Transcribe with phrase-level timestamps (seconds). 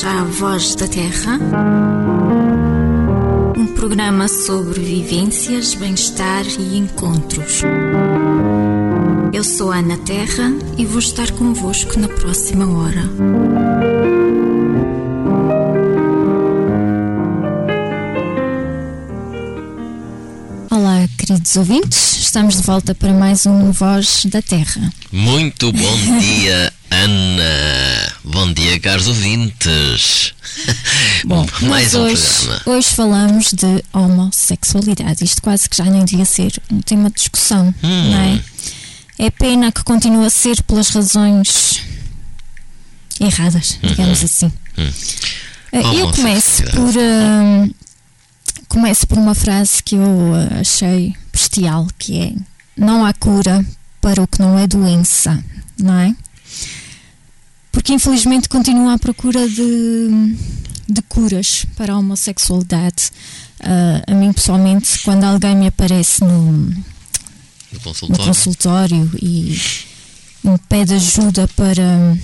[0.00, 1.38] Bem-vindos à Voz da Terra,
[3.56, 7.62] um programa sobre vivências, bem-estar e encontros.
[9.32, 13.02] Eu sou Ana Terra e vou estar convosco na próxima hora.
[20.70, 24.92] Olá, queridos ouvintes, estamos de volta para mais um Voz da Terra.
[25.12, 28.09] Muito bom dia, Ana.
[28.30, 30.34] Bom dia, caros ouvintes.
[31.24, 32.62] Bom, mais um hoje, programa.
[32.66, 35.24] hoje falamos de homossexualidade.
[35.24, 38.10] Isto quase que já nem devia ser um tema de discussão, Hum.
[38.10, 38.40] não é?
[39.18, 41.82] É pena que continue a ser pelas razões
[43.20, 44.52] erradas, digamos assim.
[44.78, 44.90] Hum.
[45.72, 47.70] Eh, Eu começo por, hum,
[48.68, 52.32] começo por uma frase que eu eh, achei bestial, que é
[52.76, 53.64] não há cura
[54.00, 55.42] para o que não é doença,
[55.78, 56.14] não é?
[57.72, 60.36] Porque infelizmente continua à procura de,
[60.88, 63.10] de curas para a homossexualidade.
[63.60, 66.74] Ah, a mim pessoalmente, quando alguém me aparece no, No
[67.72, 68.24] no consultório.
[68.24, 69.60] consultório e
[70.42, 72.16] me pede ajuda para,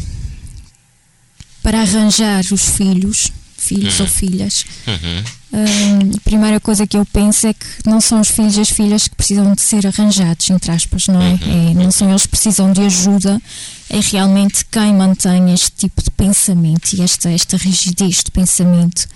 [1.62, 4.65] para arranjar os filhos, filhos ou filhas.
[4.87, 5.25] Uhum.
[5.57, 9.09] A primeira coisa que eu penso é que não são os filhos e as filhas
[9.09, 11.33] que precisam de ser arranjados, entre aspas, não é?
[11.33, 13.41] É, não são eles que precisam de ajuda,
[13.89, 19.09] é realmente quem mantém este tipo de pensamento e esta, esta rigidez de pensamento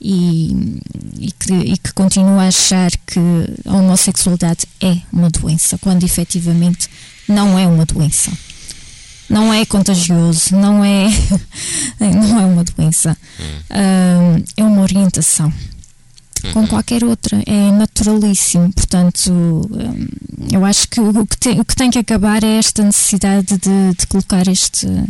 [0.00, 0.80] e,
[1.18, 3.20] e, que, e que continua a achar que
[3.66, 6.88] a homossexualidade é uma doença, quando efetivamente
[7.28, 8.32] não é uma doença.
[9.28, 11.06] Não é contagioso, não é,
[12.00, 13.16] não é uma doença.
[13.38, 15.52] Hum, é uma orientação
[16.52, 18.72] como qualquer outra, é naturalíssimo.
[18.72, 20.06] Portanto, hum,
[20.50, 23.94] eu acho que o que, tem, o que tem que acabar é esta necessidade de,
[23.98, 25.06] de colocar este, hum,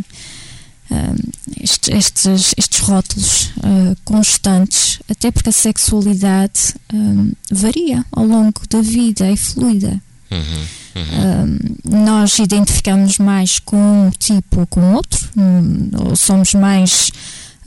[1.61, 8.81] este- estes, estes rótulos uh, constantes, até porque a sexualidade hum, varia ao longo da
[8.81, 10.01] vida, é fluida.
[10.29, 10.65] Uhum.
[10.95, 11.57] Hum,
[12.05, 17.11] nós identificamos mais com um tipo ou com outro, hum, ou somos mais.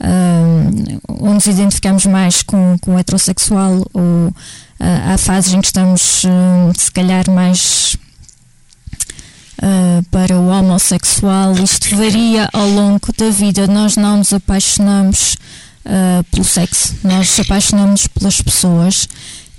[0.01, 4.33] Hum, ou nos identificamos mais com, com o heterossexual, ou
[4.79, 7.97] ah, há fases em que estamos, hum, se calhar, mais.
[9.61, 13.67] ah, para o homossexual, isto varia ao longo da vida.
[13.67, 15.37] Nós não nos apaixonamos
[15.85, 19.07] ah, pelo sexo, nós apaixonamos pelas pessoas.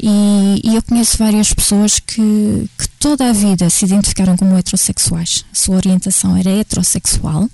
[0.01, 5.45] E, e eu conheço várias pessoas que, que toda a vida se identificaram como heterossexuais.
[5.53, 7.49] A sua orientação era heterossexual.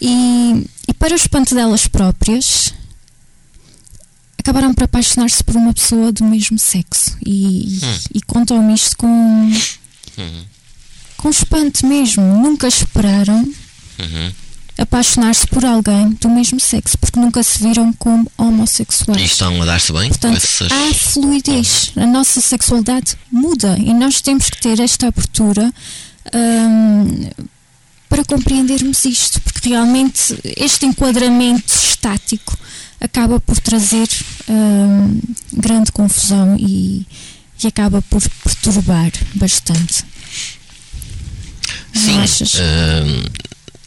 [0.00, 2.74] E, e para o espanto delas próprias,
[4.38, 7.16] acabaram por apaixonar-se por uma pessoa do mesmo sexo.
[7.24, 7.78] E,
[8.14, 9.52] e contam-me isto com,
[11.16, 12.22] com espanto mesmo.
[12.22, 13.44] Nunca esperaram
[13.98, 14.30] Uhum.
[14.76, 19.22] apaixonar-se por alguém do mesmo sexo, porque nunca se viram como homossexuais.
[19.22, 20.70] E estão a dar-se bem Portanto, essas.
[20.70, 21.92] há fluidez.
[21.96, 25.72] A nossa sexualidade muda e nós temos que ter esta abertura
[26.34, 27.30] hum,
[28.16, 32.56] para compreendermos isto, porque realmente este enquadramento estático
[32.98, 34.08] acaba por trazer
[34.48, 35.20] hum,
[35.52, 37.04] grande confusão e,
[37.62, 40.02] e acaba por perturbar bastante.
[41.92, 42.16] Sim.
[42.62, 43.22] hum,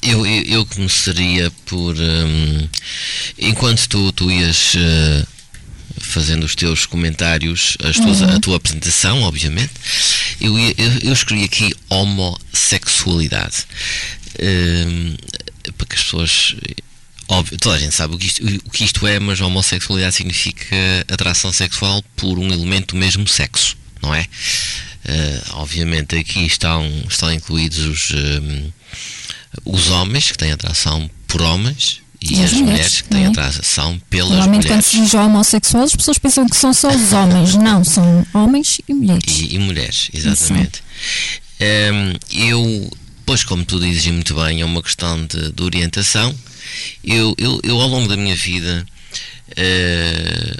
[0.03, 1.95] eu, eu, eu começaria por.
[1.97, 2.67] hum,
[3.39, 4.73] enquanto tu, tu ias.
[4.75, 5.25] eh,
[6.01, 8.29] Fazendo os teus comentários, as tuas- Uhum.
[8.35, 9.71] a tua apresentação, obviamente,
[10.39, 10.73] eu, eu,
[11.03, 13.65] eu escolhi aqui homossexualidade.
[14.41, 15.15] Hum,
[15.77, 16.55] para que as pessoas.
[17.27, 20.75] Óbvio, toda a gente sabe o que, isto, o que isto é, mas homossexualidade significa
[21.07, 24.25] atração sexual por um elemento do mesmo sexo, não é?
[25.05, 28.71] Eh, obviamente aqui estão, estão incluídos os, hum,
[29.63, 33.23] os homens que têm atração por homens e, E as as mulheres, mulheres que têm
[33.25, 33.27] é?
[33.27, 34.85] atração pelas Normalmente, quando mulheres.
[34.87, 37.55] se diz homossexual, as pessoas pensam que são só os homens.
[37.55, 39.23] Não, são homens e mulheres.
[39.39, 40.81] E, e mulheres, exatamente.
[41.61, 42.91] Hum, eu,
[43.29, 46.35] pois como tu dizes muito bem, é uma questão de, de orientação.
[47.03, 48.83] Eu, eu, eu, ao longo da minha vida,
[49.55, 50.57] eh,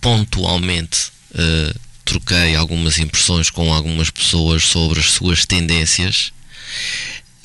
[0.00, 1.74] pontualmente, eh,
[2.04, 6.32] troquei algumas impressões com algumas pessoas sobre as suas tendências.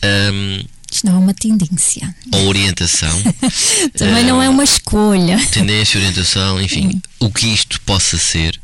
[0.04, 2.16] Hum, Isto não é uma tendência.
[2.31, 3.24] a orientação,
[3.98, 5.44] Também não é uma escolha.
[5.48, 8.62] tendência, orientação, enfim, o que isto possa ser.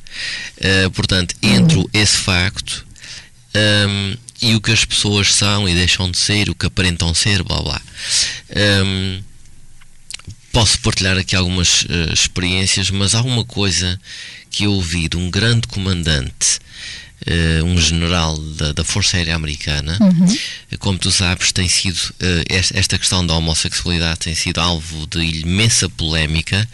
[0.59, 2.85] Uh, portanto, entre esse facto
[3.55, 7.43] um, e o que as pessoas são e deixam de ser, o que aparentam ser,
[7.43, 7.81] blá blá.
[8.85, 9.21] Um,
[10.51, 13.99] posso partilhar aqui algumas uh, experiências, mas há uma coisa
[14.49, 16.59] que eu ouvi de um grande comandante
[17.27, 19.97] uh, um general da, da, Força Aérea Americana.
[20.01, 20.37] Uhum.
[20.79, 25.89] Como tu sabes, tem sido uh, esta questão da homossexualidade tem sido alvo de imensa
[25.89, 26.67] polémica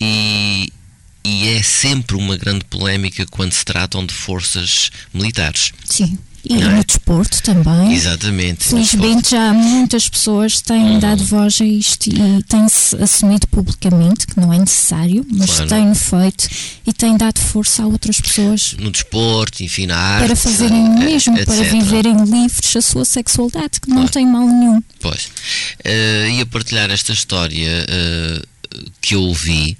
[0.00, 0.72] e,
[1.24, 5.72] e é sempre uma grande polémica quando se tratam de forças militares.
[5.84, 6.18] Sim.
[6.44, 6.82] E no é?
[6.82, 7.92] desporto também.
[7.92, 8.64] Exatamente.
[8.64, 10.98] Felizmente já muitas pessoas têm uhum.
[10.98, 15.68] dado voz a isto e têm-se assumido publicamente, que não é necessário, mas claro.
[15.68, 16.48] têm feito
[16.84, 18.74] e têm dado força a outras pessoas.
[18.78, 20.26] No desporto, enfim, na arte.
[20.26, 21.46] Para fazerem o mesmo, etc.
[21.46, 24.00] para viverem livres a sua sexualidade, que claro.
[24.00, 24.82] não tem mal nenhum.
[25.00, 25.26] Pois.
[25.84, 28.46] Uh, e a partilhar esta história uh,
[29.00, 29.76] que eu ouvi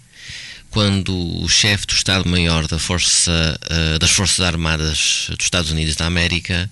[0.73, 6.07] quando o chefe do Estado-Maior da Força, uh, das Forças Armadas dos Estados Unidos da
[6.07, 6.69] América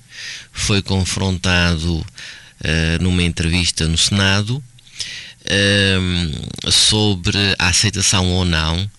[0.52, 4.64] foi confrontado uh, numa entrevista no Senado
[5.44, 8.90] uh, sobre a aceitação ou não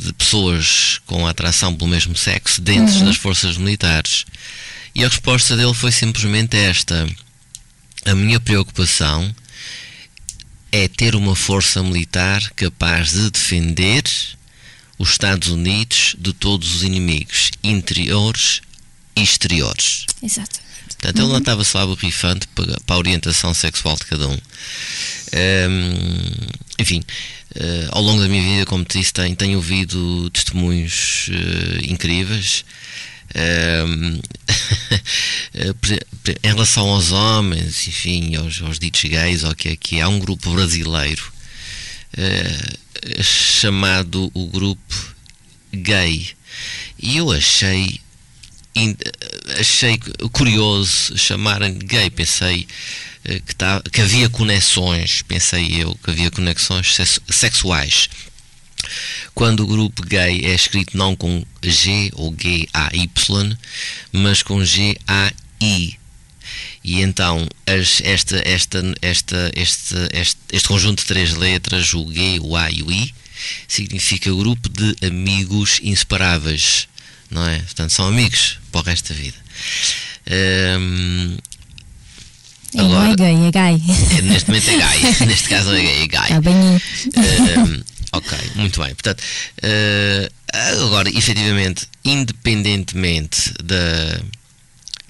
[0.00, 3.04] de pessoas com atração pelo mesmo sexo dentro uhum.
[3.06, 4.24] das forças militares.
[4.94, 7.06] E a resposta dele foi simplesmente esta:
[8.06, 9.34] a minha preocupação
[10.70, 14.04] é ter uma força militar capaz de defender
[14.98, 18.60] os Estados Unidos de todos os inimigos, interiores
[19.16, 20.06] e exteriores.
[20.22, 20.60] Exato.
[20.88, 21.24] Portanto, uhum.
[21.24, 24.32] ele não estava só borrifante para, para a orientação sexual de cada um.
[24.34, 24.38] um
[26.78, 27.00] enfim,
[27.54, 32.64] uh, ao longo da minha vida, como te disse, tenho, tenho ouvido testemunhos uh, incríveis.
[33.34, 34.20] Um,
[36.42, 40.18] em relação aos homens, enfim, aos, aos ditos gays, ou que é que há um
[40.18, 41.32] grupo brasileiro
[42.16, 45.14] uh, chamado o grupo
[45.72, 46.28] gay.
[46.98, 48.00] E eu achei
[49.58, 49.98] achei
[50.32, 52.10] curioso chamarem gay.
[52.10, 52.66] Pensei
[53.28, 56.96] uh, que, tá, que havia conexões pensei eu que havia conexões
[57.30, 58.08] sexuais
[59.38, 63.56] quando o grupo gay é escrito não com G ou G-A-Y,
[64.10, 65.96] mas com G-A-I.
[66.82, 72.40] E então as, esta, esta, esta, este, este, este conjunto de três letras, o G,
[72.42, 73.14] o A e o I,
[73.68, 76.88] significa grupo de amigos inseparáveis,
[77.30, 77.60] não é?
[77.60, 79.36] Portanto, são amigos para o resto da vida.
[80.80, 81.36] Um,
[82.76, 84.22] agora, é gay, é gay.
[84.24, 86.02] Neste momento é gay, neste caso é gay.
[86.02, 86.28] É gay.
[86.28, 86.54] Tá bem.
[86.56, 88.94] Um, Ok, muito bem.
[88.94, 94.20] Portanto, uh, agora, efetivamente, independentemente da,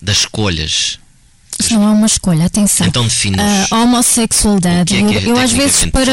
[0.03, 0.99] das escolhas
[1.61, 2.87] isso não é uma escolha, atenção.
[2.87, 3.37] Então define
[3.71, 4.95] A homossexualidade.
[4.95, 6.12] É é, eu, eu às vezes, para,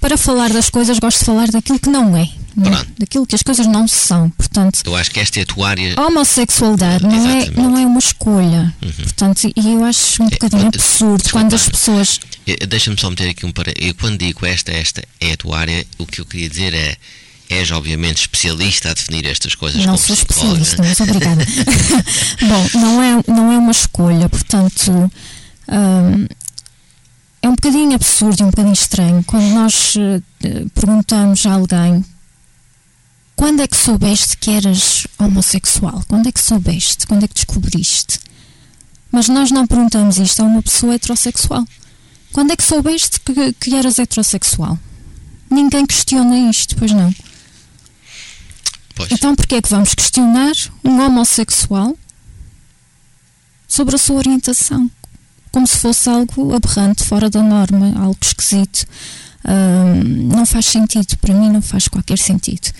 [0.00, 2.26] para falar das coisas, gosto de falar daquilo que não é.
[2.58, 2.86] É?
[3.00, 4.30] Daquilo que as coisas não são.
[4.30, 5.94] Portanto, eu acho que esta é a tua área.
[5.96, 8.74] A homossexualidade não é, não é uma escolha.
[8.82, 8.92] Uhum.
[8.92, 12.20] Portanto, e eu acho um bocadinho é, absurdo desculpa, quando as pessoas.
[12.66, 13.72] Deixa-me só meter aqui um para.
[13.78, 16.96] Eu, quando digo esta, esta é a tua área, o que eu queria dizer é
[17.48, 21.46] és obviamente especialista a definir estas coisas não sou especialista, mas obrigada
[22.42, 26.26] bom, não é, não é uma escolha portanto hum,
[27.40, 32.04] é um bocadinho absurdo e um bocadinho estranho quando nós uh, perguntamos a alguém
[33.36, 36.02] quando é que soubeste que eras homossexual?
[36.08, 37.06] Quando é que soubeste?
[37.06, 38.18] Quando é que descobriste?
[39.12, 41.64] Mas nós não perguntamos isto a uma pessoa heterossexual.
[42.32, 44.78] Quando é que soubeste que, que eras heterossexual?
[45.50, 47.14] Ninguém questiona isto, pois não.
[48.94, 49.12] Pois.
[49.12, 51.96] Então porquê é que vamos questionar um homossexual
[53.68, 54.90] sobre a sua orientação?
[55.52, 58.86] Como se fosse algo aberrante, fora da norma, algo esquisito.
[60.04, 62.72] não faz sentido, para mim não faz qualquer sentido.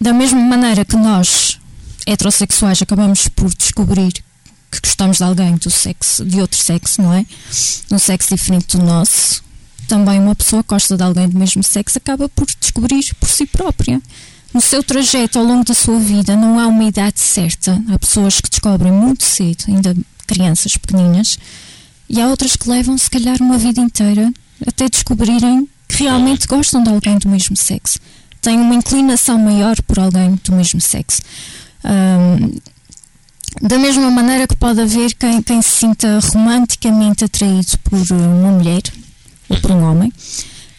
[0.00, 1.58] Da mesma maneira que nós,
[2.06, 4.12] heterossexuais, acabamos por descobrir
[4.70, 7.24] que gostamos de alguém do sexo, de outro sexo, não é?
[7.90, 9.42] Um sexo diferente do nosso,
[9.86, 13.46] também uma pessoa que gosta de alguém do mesmo sexo acaba por descobrir por si
[13.46, 14.00] própria.
[14.52, 17.82] No seu trajeto ao longo da sua vida não há uma idade certa.
[17.88, 21.38] Há pessoas que descobrem muito cedo, ainda crianças pequeninas,
[22.08, 24.32] e há outras que levam se calhar uma vida inteira
[24.66, 27.98] até descobrirem que realmente gostam de alguém do mesmo sexo.
[28.44, 31.22] Têm uma inclinação maior por alguém do mesmo sexo.
[31.82, 32.60] Um,
[33.62, 38.82] da mesma maneira que pode haver quem, quem se sinta romanticamente atraído por uma mulher,
[39.48, 40.12] ou por um homem,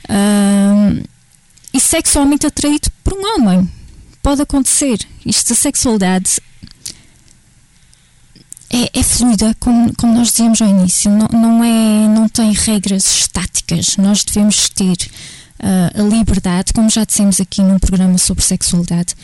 [0.10, 1.04] uh,
[1.74, 3.68] e sexualmente atraído por um homem.
[4.22, 5.00] Pode acontecer.
[5.26, 6.40] Isto da sexualidade
[8.70, 13.06] é, é fluida, como, como, nós dizíamos ao início, não, não, é, não tem regras
[13.06, 13.98] estáticas.
[13.98, 14.98] Nós devemos ter
[15.66, 19.16] uh, a liberdade, como já dissemos aqui num programa sobre sexualidade,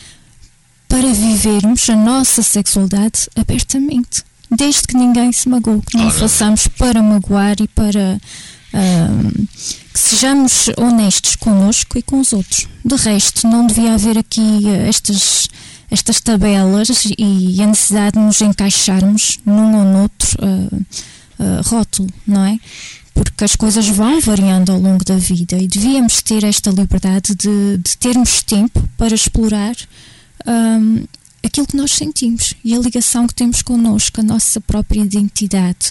[0.88, 4.24] para vivermos a nossa sexualidade abertamente.
[4.50, 8.20] Desde que ninguém se magoe, que não façamos para magoar e para
[9.92, 12.66] que sejamos honestos connosco e com os outros.
[12.84, 15.48] De resto, não devia haver aqui estas,
[15.90, 20.76] estas tabelas e a necessidade de nos encaixarmos num ou noutro uh,
[21.38, 22.58] uh, rótulo, não é?
[23.14, 27.78] Porque as coisas vão variando ao longo da vida e devíamos ter esta liberdade de,
[27.78, 29.74] de termos tempo para explorar
[30.46, 31.04] um,
[31.44, 35.90] aquilo que nós sentimos e a ligação que temos connosco, a nossa própria identidade.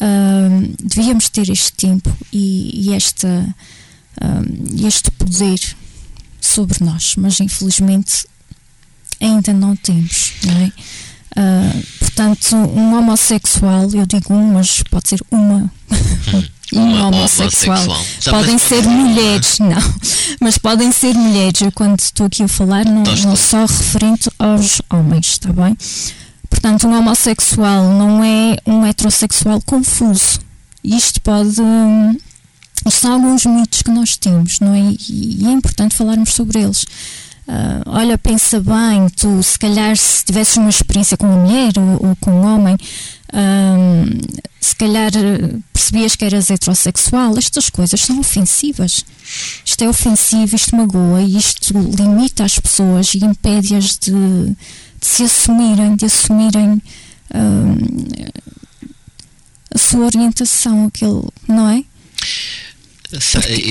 [0.00, 3.54] Um, devíamos ter este tempo e, e esta,
[4.20, 5.58] um, este poder
[6.40, 8.26] sobre nós, mas infelizmente
[9.20, 10.72] ainda não temos, não é?
[11.36, 15.70] Uh, portanto, um homossexual, eu digo um, mas pode ser uma.
[16.72, 17.82] um uma homossexual.
[17.82, 18.36] homossexual.
[18.36, 19.94] Podem ser mulheres, não,
[20.40, 21.60] mas podem ser mulheres.
[21.60, 25.76] Eu, quando estou aqui a falar, não, não só referente aos homens, está bem?
[26.48, 30.40] Portanto, um homossexual não é um heterossexual confuso.
[30.82, 31.60] Isto pode.
[31.60, 32.16] Hum,
[32.90, 34.94] são alguns mitos que nós temos, não é?
[35.08, 36.84] E é importante falarmos sobre eles.
[37.48, 42.08] Uh, olha, pensa bem, tu se calhar se tivesses uma experiência com uma mulher ou,
[42.08, 42.76] ou com um homem,
[43.32, 45.12] uh, se calhar
[45.72, 49.04] percebias que eras heterossexual, estas coisas são ofensivas.
[49.64, 54.56] Isto é ofensivo, isto magoa, isto limita as pessoas e impede-as de, de,
[55.06, 56.82] se assumirem, de assumirem uh,
[59.74, 61.84] a sua orientação, aquele, não é?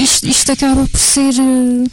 [0.02, 1.92] Isto, isto, acaba por ser uh,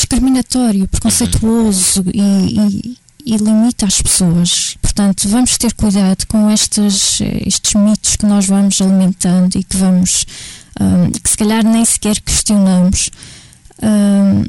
[0.00, 4.76] discriminatório, preconceituoso e, e, e, limita as pessoas.
[4.80, 10.24] Portanto, vamos ter cuidado com estes, estes mitos que nós vamos alimentando e que vamos,
[10.80, 13.10] um, que se calhar nem sequer questionamos.
[13.82, 14.44] Um,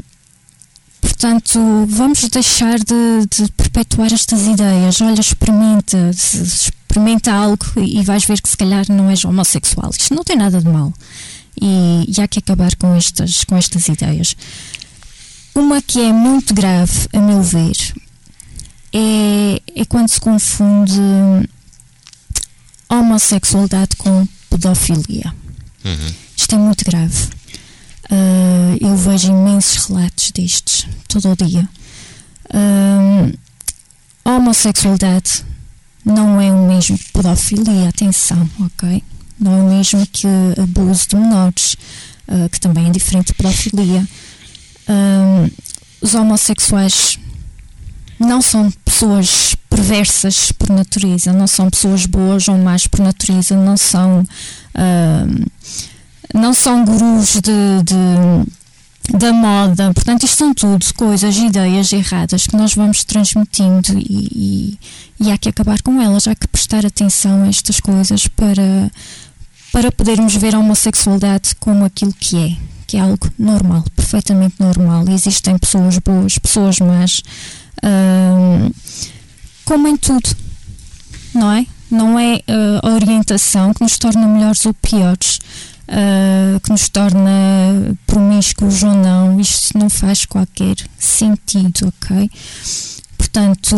[1.01, 5.01] portanto, vamos deixar de, de, perpetuar estas ideias.
[5.01, 9.91] Olha, experimenta, experimenta algo e vais ver que se calhar não és homossexual.
[9.91, 10.93] Isto não tem nada de mal
[11.59, 14.35] e, e há que acabar com estas, com estas ideias.
[15.53, 17.75] Uma que é muito grave, a meu ver,
[18.93, 20.99] é, é quando se confunde
[22.89, 25.33] homossexualidade com pedofilia.
[25.83, 26.13] Uhum.
[26.35, 27.29] Isto é muito grave.
[28.11, 31.67] Uh, eu vejo imensos relatos destes todo o dia.
[32.53, 33.37] Uh,
[34.25, 35.45] homossexualidade
[36.03, 39.03] não é o mesmo que pedofilia, atenção, ok?
[39.41, 40.27] não é o mesmo que
[40.61, 41.75] abuso de menores,
[42.27, 44.07] uh, que também é diferente de pedofilia.
[46.01, 47.19] Os homossexuais
[48.19, 53.77] não são pessoas perversas por natureza, não são pessoas boas ou más por natureza, não
[53.77, 54.25] são,
[56.33, 59.93] não são gurus de, de, da moda.
[59.93, 64.77] Portanto, isto são tudo coisas, ideias erradas que nós vamos transmitindo e,
[65.19, 68.91] e, e há que acabar com elas, há que prestar atenção a estas coisas para
[69.71, 72.57] para podermos ver a homossexualidade como aquilo que é,
[72.91, 75.05] que é algo normal, perfeitamente normal.
[75.07, 77.23] Existem pessoas boas, pessoas más,
[77.81, 78.69] hum,
[79.63, 80.29] como em tudo,
[81.33, 81.65] não é?
[81.89, 85.39] Não é uh, a orientação que nos torna melhores ou piores,
[85.87, 89.39] uh, que nos torna promíscuos ou não.
[89.39, 92.29] Isto não faz qualquer sentido, ok?
[93.17, 93.77] Portanto,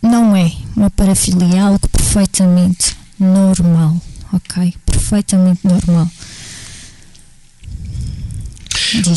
[0.00, 4.00] não é uma parafilia, é algo perfeitamente normal,
[4.32, 4.74] ok?
[4.86, 6.08] Perfeitamente normal.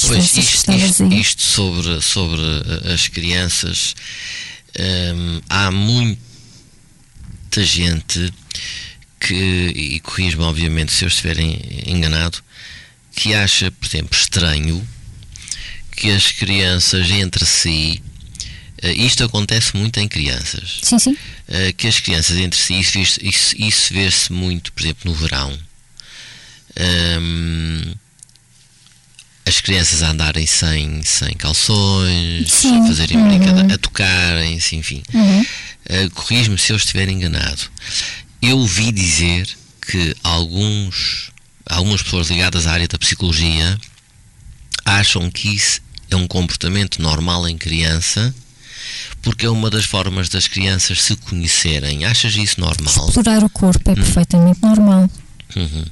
[0.07, 2.41] Pois isto, isto, isto, sobre, sobre
[2.93, 3.95] as crianças,
[4.79, 6.19] hum, há muita
[7.57, 8.33] gente
[9.19, 12.39] que, e corrijo-me obviamente se eu estiver enganado,
[13.15, 14.87] que acha, por exemplo, estranho
[15.91, 18.01] que as crianças entre si
[18.81, 20.79] Uh, isto acontece muito em crianças.
[20.81, 21.11] Sim, sim.
[21.11, 25.51] Uh, que as crianças entre si, isso, isso, isso vê-se muito, por exemplo, no verão.
[25.51, 25.57] Um,
[26.77, 27.48] ehm,
[29.69, 32.81] crianças a andarem sem, sem calções, sim.
[32.81, 33.27] a fazerem uhum.
[33.27, 35.03] brincadeira, a tocarem-se, enfim.
[35.13, 35.41] Uhum.
[35.41, 37.61] Uh, Corrijo-me se eu estiver enganado.
[38.41, 39.47] Eu ouvi dizer
[39.79, 41.31] que alguns,
[41.67, 43.77] algumas pessoas ligadas à área da psicologia
[44.83, 48.33] acham que isso é um comportamento normal em criança
[49.21, 52.05] porque é uma das formas das crianças se conhecerem.
[52.05, 53.07] Achas isso normal?
[53.07, 53.95] Explorar o corpo é hum.
[53.95, 55.07] perfeitamente normal.
[55.55, 55.85] Uhum.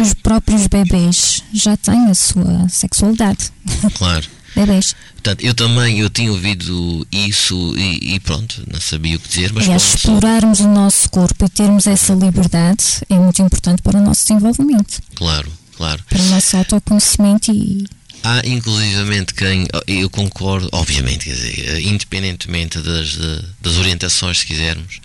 [0.00, 3.50] Os próprios bebês já têm a sua sexualidade.
[3.94, 4.26] Claro.
[4.54, 4.94] bebês.
[5.14, 9.52] Portanto, eu também eu tinha ouvido isso e, e pronto, não sabia o que dizer.
[9.52, 14.02] Mas Aliás, explorarmos o nosso corpo e termos essa liberdade é muito importante para o
[14.02, 15.00] nosso desenvolvimento.
[15.14, 16.02] Claro, claro.
[16.08, 17.86] Para o nosso autoconhecimento e
[18.24, 23.16] Há inclusivamente quem, eu concordo, obviamente, quer dizer, independentemente das,
[23.60, 25.00] das orientações, se quisermos,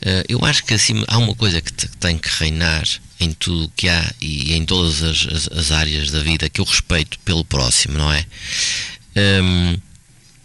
[0.00, 2.84] eh, eu acho que assim, há uma coisa que tem que reinar
[3.22, 6.64] em tudo que há e em todas as, as, as, áreas da vida que eu
[6.64, 8.26] respeito pelo próximo, não é?
[9.16, 9.78] Um,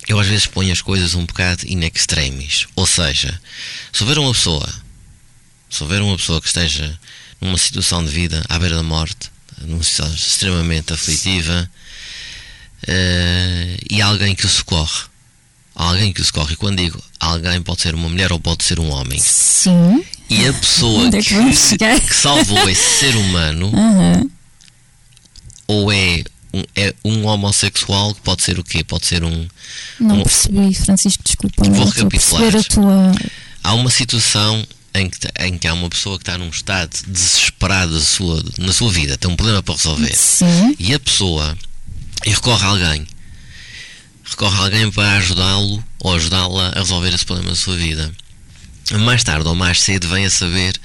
[0.07, 2.67] eu às vezes ponho as coisas um bocado in extremis.
[2.75, 3.39] Ou seja,
[3.91, 4.67] se houver uma pessoa,
[5.69, 6.97] se houver uma pessoa que esteja
[7.41, 9.29] numa situação de vida à beira da morte,
[9.61, 11.69] numa situação extremamente aflitiva,
[12.83, 15.03] uh, e alguém que o socorre,
[15.77, 18.79] alguém que o socorre, e quando digo alguém pode ser uma mulher ou pode ser
[18.79, 19.19] um homem.
[19.19, 20.03] Sim.
[20.29, 24.29] E a pessoa é que, que, salvou esse ser humano uhum.
[25.67, 28.83] ou é um, é um homossexual que pode ser o quê?
[28.83, 29.47] Pode ser um.
[29.99, 31.63] Não um, percebi, Francisco, desculpa.
[31.69, 32.55] Vou recapitular.
[32.55, 33.15] A tua...
[33.63, 37.99] Há uma situação em que, em que há uma pessoa que está num estado desesperado
[37.99, 40.13] sua, na sua vida, tem um problema para resolver.
[40.15, 40.75] Sim.
[40.79, 41.57] E a pessoa
[42.25, 43.07] e recorre a alguém.
[44.29, 48.11] Recorre a alguém para ajudá-lo ou ajudá-la a resolver esse problema da sua vida.
[48.99, 50.79] Mais tarde ou mais cedo vem a saber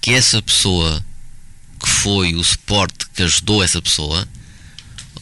[0.00, 1.04] que essa pessoa
[1.82, 4.26] que foi o suporte que ajudou essa pessoa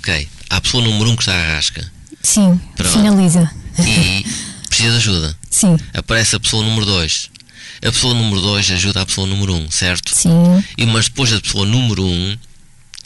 [0.01, 1.91] ok, há a pessoa número um que está à rasca.
[2.23, 2.93] Sim, Pronto.
[2.93, 3.51] finaliza.
[3.79, 4.25] E
[4.69, 5.39] precisa de ajuda.
[5.51, 5.77] Sim.
[5.95, 7.31] Aparece a pessoa número dois.
[7.79, 10.15] A pessoa número dois ajuda a pessoa número um, certo?
[10.15, 10.63] Sim.
[10.77, 12.37] E mas depois da pessoa número um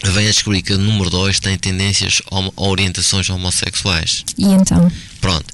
[0.02, 4.24] vem a descobrir que o número dois tem tendências ou orientações homossexuais.
[4.36, 4.90] E então?
[5.20, 5.46] Pronto.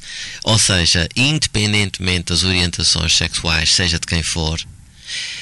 [0.44, 4.60] Ou seja, independentemente das orientações sexuais, seja de quem for,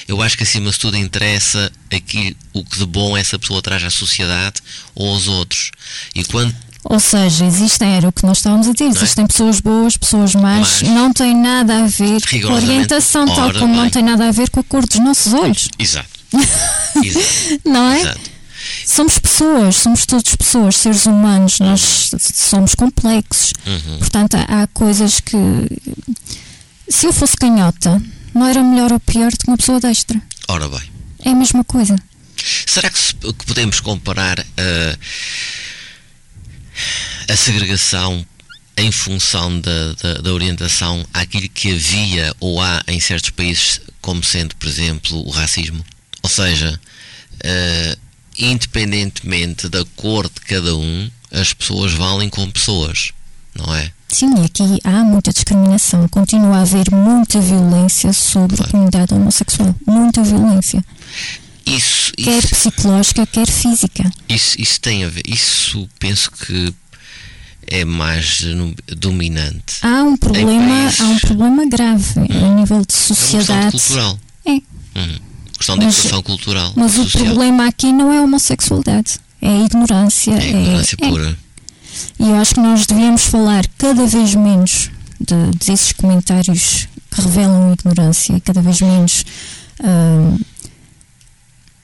[0.06, 3.84] eu acho que acima de tudo interessa aquilo, o que de bom essa pessoa traz
[3.84, 4.60] à sociedade
[4.94, 5.70] ou aos outros.
[6.14, 8.88] E quando ou seja, existem, era o que nós estávamos a dizer, é?
[8.88, 9.28] existem é?
[9.28, 13.74] pessoas boas, pessoas más, Mas, não tem nada a ver com a orientação, tal como
[13.74, 13.82] bem.
[13.82, 15.68] não tem nada a ver com a cor dos nossos olhos.
[15.78, 16.08] Exato.
[17.04, 17.60] Exato.
[17.64, 18.00] não é?
[18.00, 18.37] Exato.
[18.86, 23.52] Somos pessoas, somos todos pessoas, seres humanos, nós somos complexos.
[23.66, 23.98] Uhum.
[23.98, 25.36] Portanto, há coisas que.
[26.88, 28.00] Se eu fosse canhota,
[28.34, 30.20] não era melhor ou pior do que uma pessoa destra.
[30.48, 30.90] Ora bem.
[31.24, 31.96] É a mesma coisa.
[32.66, 34.98] Será que, que podemos comparar a,
[37.32, 38.24] a segregação
[38.76, 44.22] em função da, da, da, orientação àquilo que havia ou há em certos países, como
[44.22, 45.84] sendo, por exemplo, o racismo?
[46.22, 46.80] Ou seja,
[47.34, 47.98] uh,
[48.38, 53.12] independentemente da cor de cada um, as pessoas valem como pessoas,
[53.54, 53.90] não é?
[54.08, 56.08] Sim, aqui há muita discriminação.
[56.08, 59.74] Continua a haver muita violência sobre a comunidade homossexual.
[59.86, 60.82] Muita violência.
[61.66, 64.10] Isso, quer isso, psicológica, quer física.
[64.26, 65.22] Isso, isso tem a ver.
[65.26, 66.74] Isso penso que
[67.66, 68.42] é mais
[68.96, 69.76] dominante.
[69.82, 72.46] Há um problema, há um problema grave hum.
[72.46, 73.68] a nível de sociedade.
[73.68, 74.18] É cultural.
[74.46, 74.52] É.
[74.96, 75.27] Hum.
[75.58, 76.72] Questão de mas, educação cultural.
[76.76, 77.22] Mas social.
[77.22, 80.32] o problema aqui não é a homossexualidade, é a ignorância.
[80.32, 81.30] É a ignorância é, pura.
[81.30, 82.22] É.
[82.22, 84.90] E eu acho que nós devíamos falar cada vez menos
[85.20, 89.24] de, desses comentários que revelam ignorância e cada vez menos
[89.80, 90.40] uh,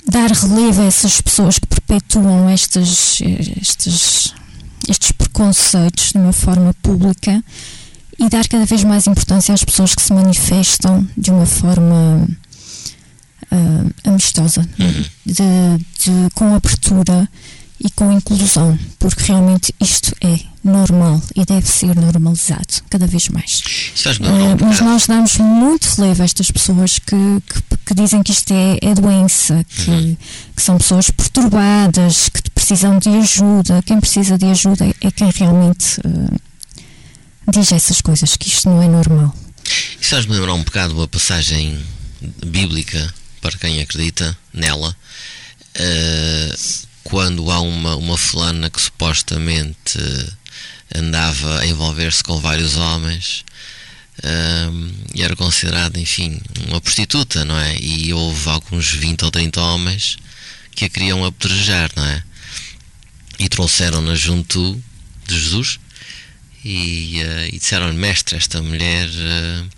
[0.07, 3.21] dar relevo a essas pessoas que perpetuam estas,
[4.89, 7.43] estes preconceitos de uma forma pública
[8.19, 12.29] e dar cada vez mais importância às pessoas que se manifestam de uma forma
[13.51, 15.05] uh, amistosa, uhum.
[15.27, 17.29] de, de, com abertura
[17.81, 23.61] e com inclusão, porque realmente isto é normal e deve ser normalizado cada vez mais.
[24.07, 28.53] Uh, mas nós damos muito relevo a estas pessoas que, que, que dizem que isto
[28.53, 30.17] é, é doença, que, uhum.
[30.57, 33.83] que, são pessoas perturbadas, que precisam de ajuda.
[33.83, 36.41] Quem precisa de ajuda é quem realmente uh,
[37.53, 39.35] diz essas coisas, que isto não é normal.
[40.01, 41.79] Isso faz-me lembrar um bocado uma passagem
[42.47, 43.13] bíblica,
[43.45, 44.97] para quem acredita nela.
[45.77, 49.99] Uh, quando há uma, uma fulana que supostamente
[50.95, 53.45] andava a envolver-se com vários homens
[54.25, 57.77] um, e era considerada, enfim, uma prostituta, não é?
[57.79, 60.17] E houve alguns 20 ou 30 homens
[60.75, 62.23] que a queriam apedrejar, não é?
[63.39, 64.83] E trouxeram-na junto
[65.27, 65.79] de Jesus
[66.65, 69.69] e, uh, e disseram-lhe, mestre, esta mulher uh,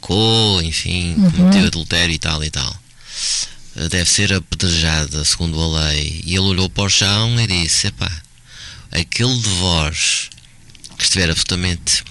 [0.00, 1.30] pecou, enfim, uhum.
[1.30, 2.80] cometeu adultério e tal e tal
[3.88, 6.22] deve ser apedrejada segundo a lei.
[6.26, 8.10] E ele olhou para o chão e disse: Epá,
[8.90, 10.28] aquele de vós
[10.96, 12.04] que estiver absolutamente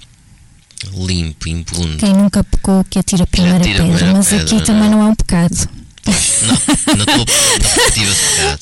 [0.94, 1.96] limpo, impune.
[1.96, 4.64] Quem nunca pecou que atira a primeira atira pedra, a primeira mas pedra, aqui não.
[4.64, 5.68] também não é um pecado.
[6.06, 8.60] Não, na tua perspectiva de pecado.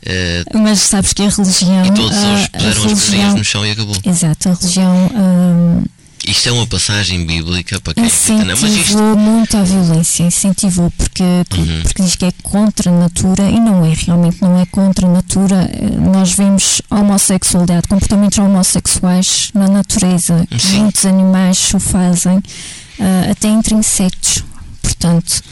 [0.00, 1.86] Uh, mas sabes que a religião.
[1.86, 2.16] E todos
[2.48, 3.96] puseram as pedrinhas no chão e acabou.
[4.04, 5.10] Exato, a religião.
[5.14, 5.84] Hum,
[6.30, 8.98] isto é uma passagem bíblica para quem incentivou não, mas isto...
[9.16, 11.82] muito a violência, incentivou porque, uhum.
[11.82, 15.10] porque diz que é contra a natura e não é, realmente não é contra a
[15.10, 15.70] natura.
[15.72, 20.82] Eh, nós vemos homossexualidade, comportamentos homossexuais na natureza, Sim.
[20.82, 24.44] muitos animais o fazem, uh, até entre insetos.
[24.82, 25.42] Portanto,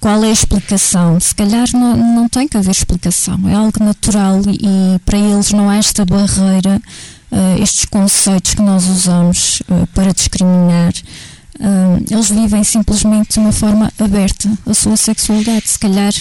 [0.00, 1.18] qual é a explicação?
[1.18, 5.70] Se calhar não, não tem que haver explicação, é algo natural e, para eles não
[5.70, 6.80] há esta barreira,
[7.32, 10.92] uh, estes conceitos que nós usamos uh, para discriminar.
[11.58, 15.68] Uh, eles vivem simplesmente de uma forma aberta a sua sexualidade.
[15.68, 16.12] Se calhar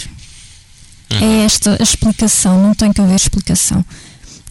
[1.09, 3.83] é esta a explicação, não tem que haver explicação.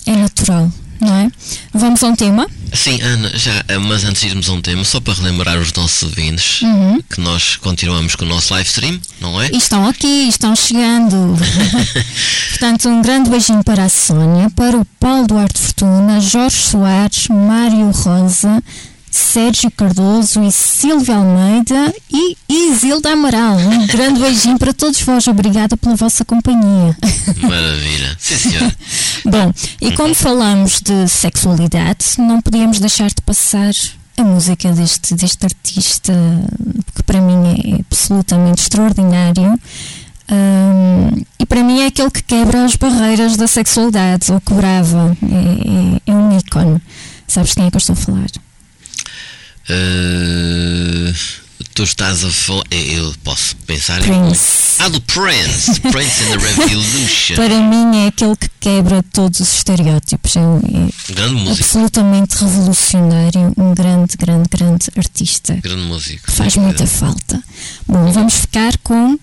[0.07, 1.31] É natural não é?
[1.73, 2.47] Vamos a um tema?
[2.73, 5.73] Sim, Ana, já, eh, mas antes de irmos a um tema, só para relembrar os
[5.73, 7.01] nossos ouvintes uhum.
[7.09, 9.51] que nós continuamos com o nosso live stream, não é?
[9.53, 11.37] E estão aqui, estão chegando.
[12.51, 17.91] Portanto, um grande beijinho para a Sónia, para o Paulo Duarte Fortuna, Jorge Soares, Mário
[17.91, 18.63] Rosa,
[19.11, 23.57] Sérgio Cardoso e Silvia Almeida e Isilda Amaral.
[23.57, 25.27] Um grande beijinho para todos vós.
[25.27, 26.97] Obrigada pela vossa companhia.
[27.43, 28.17] Maravilha.
[28.19, 28.73] Sim, senhor.
[29.27, 33.73] Bom, e como falamos de sexualidade, não podíamos deixar de passar
[34.17, 36.13] a música deste, deste artista,
[36.95, 39.59] que para mim é absolutamente extraordinário.
[40.31, 45.17] Um, e para mim é aquele que quebra as barreiras da sexualidade, ou quebrava.
[45.23, 46.81] É, é, é um ícone.
[47.27, 48.27] Sabes quem é que eu estou a falar?
[49.69, 51.15] Uh,
[51.75, 52.65] tu estás a falar.
[52.71, 54.81] Eu posso pensar Prince.
[54.81, 54.85] em.
[54.85, 55.81] Ah, do Prince!
[55.93, 57.37] Prince in the Revolution.
[57.37, 60.37] Para mim é aquele que quebra todos os estereótipos.
[60.37, 61.65] É, é grande músico.
[61.65, 63.53] absolutamente revolucionário.
[63.57, 65.55] Um grande, grande, grande artista.
[65.63, 66.31] Grande músico.
[66.31, 67.43] Faz muita falta.
[67.87, 69.19] Bom, vamos ficar com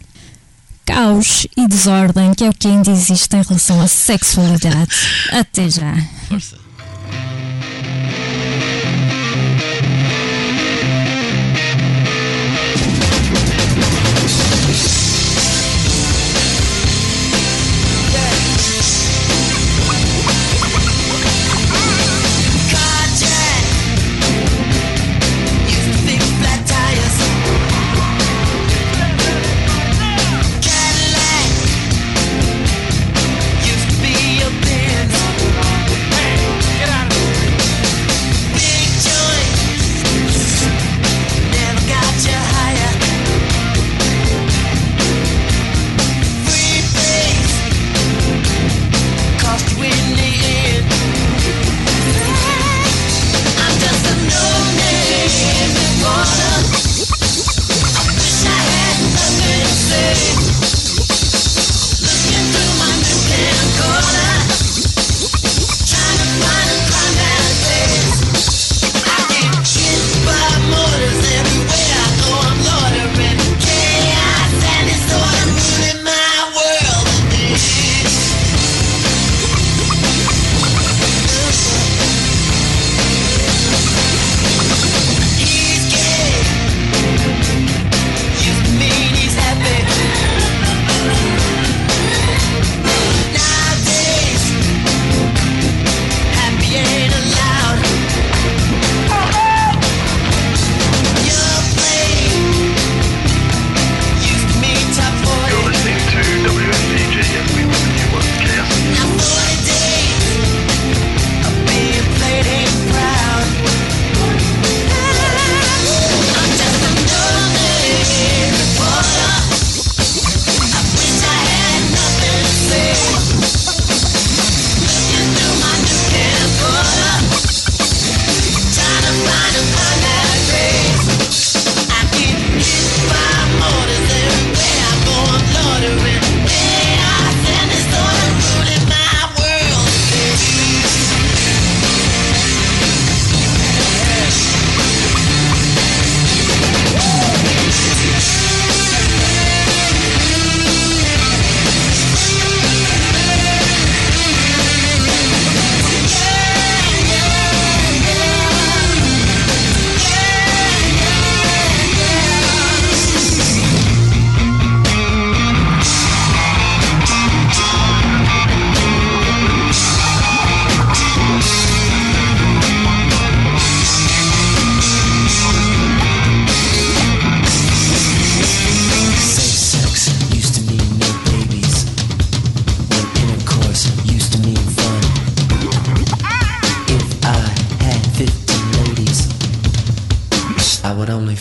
[0.86, 4.90] caos e desordem, que é o que ainda existe em relação à sexualidade.
[5.32, 5.96] Até já.
[6.30, 6.67] Força.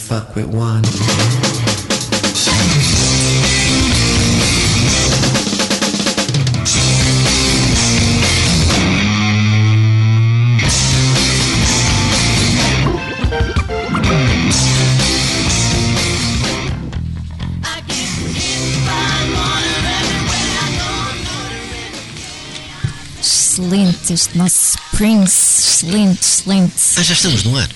[0.07, 0.85] fuck with one.
[23.57, 26.75] excelente, este nosso Prince, excelente, excelente.
[26.97, 27.69] Ah, já estamos no ar.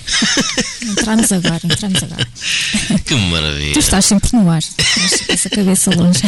[0.81, 2.27] Entramos agora, entramos agora.
[3.05, 3.73] Que maravilha.
[3.73, 4.61] Tu estás sempre no ar,
[5.29, 6.19] essa cabeça longe.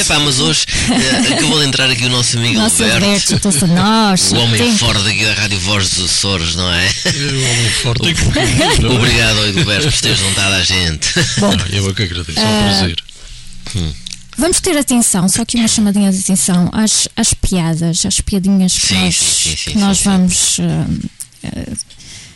[0.00, 3.04] Epá, mas hoje eh, acabou de entrar aqui o nosso amigo Nosso Alberto.
[3.04, 4.32] Alberto, estou-se a nós.
[4.32, 6.86] O homem Tem- fora daqui da Rádio Voz dos Açores, não é?
[6.86, 8.86] O homem forte é é?
[8.92, 11.08] Obrigado, Alberto, por teres juntado a gente.
[11.38, 12.96] Bom, Não, Eu é que agradeço, é Ah, um prazer.
[14.36, 18.86] vamos ter atenção, só que uma chamadinha de atenção às, às piadas, às piadinhas que
[18.88, 20.58] Sim, nós, sim, sim, sim, que nós vamos.
[20.60, 20.86] ah,
[21.44, 21.72] ah,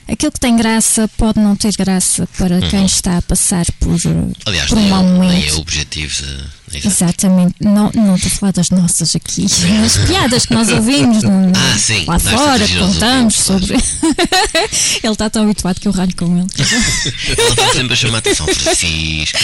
[0.09, 4.33] aquilo que tem graça pode não ter graça para quem está a passar por, Uhum.
[4.47, 5.49] Aliás, por um nem, mau é, nem momento.
[5.49, 6.14] é objetivo.
[6.23, 6.45] de-
[6.78, 6.87] exato.
[7.04, 9.46] Exatamente, não, não estou a falar das nossas aqui,
[9.84, 13.74] as piadas que nós ouvimos no- Ah, sim, lá fora, a contamos sobre.
[15.02, 16.46] ele está tão habituado que eu ralho com ele.
[17.38, 18.46] Ela está sempre a chamar a atenção.
[18.46, 19.38] Francisco.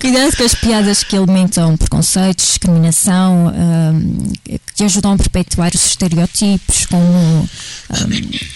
[0.00, 4.32] Cuidado com as piadas que alimentam preconceitos, discriminação, hum,
[4.74, 7.48] que ajudam a perpetuar os estereotipos, como hum,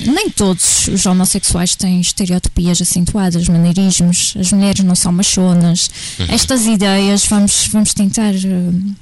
[0.00, 5.90] nem todos os homossexuais têm estereotipias acentuadas, maneirismos, as mulheres não são machonas.
[6.28, 8.94] Estas ideias vamos, vamos tentar hum,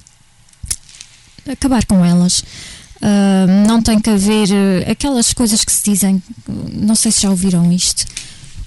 [1.50, 2.44] acabar com elas.
[3.02, 6.22] Hum, não tem que haver eh, aquelas coisas que se dizem,
[6.72, 8.06] não sei se já ouviram isto.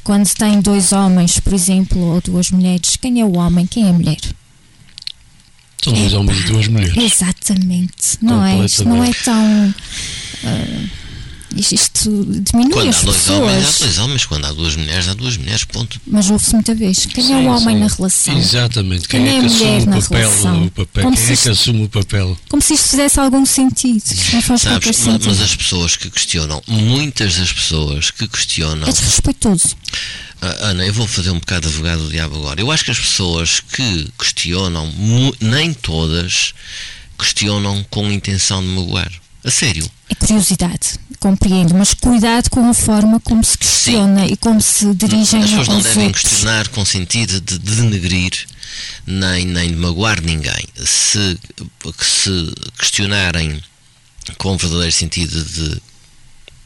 [0.03, 3.89] Quando tem dois homens, por exemplo, ou duas mulheres, quem é o homem, quem é
[3.89, 4.19] a mulher?
[5.83, 6.97] São dois homens e duas mulheres.
[6.97, 8.65] Exatamente, não é?
[8.65, 9.73] Isto não é tão.
[11.59, 12.09] Isto,
[12.41, 14.25] diminui Quando as há dois homens, há dois homens.
[14.25, 15.63] Quando há duas mulheres, há duas mulheres.
[15.65, 15.99] Ponto.
[16.07, 17.05] mas ouve-se muita vez.
[17.05, 17.81] Quem é o Sim, homem sim.
[17.83, 18.37] na relação?
[18.37, 19.07] Exatamente.
[19.07, 20.19] Quem Quem, é é a que mulher assume na o papel?
[20.29, 20.63] relação?
[20.65, 21.03] O papel?
[21.03, 22.37] Como Quem se é isto- que assume o papel?
[22.49, 24.03] Como se isto fizesse algum sentido.
[24.11, 25.25] Isto não faz Sabes, sentido.
[25.29, 29.75] mas as pessoas que questionam, muitas das pessoas que questionam É desrespeitoso.
[30.41, 32.61] Ah, Ana, eu vou fazer um bocado de advogado do diabo agora.
[32.61, 34.93] Eu acho que as pessoas que questionam,
[35.41, 36.53] nem todas
[37.17, 39.11] questionam com intenção de magoar.
[39.43, 39.89] A sério.
[40.09, 45.43] É curiosidade, compreendo, mas cuidado com a forma como se questiona e como se dirigem
[45.43, 46.23] As pessoas não devem outros.
[46.23, 48.47] questionar com sentido de denegrir
[49.05, 50.65] nem, nem de magoar ninguém.
[50.85, 51.37] Se,
[51.99, 53.61] se questionarem
[54.37, 55.81] com verdadeiro sentido de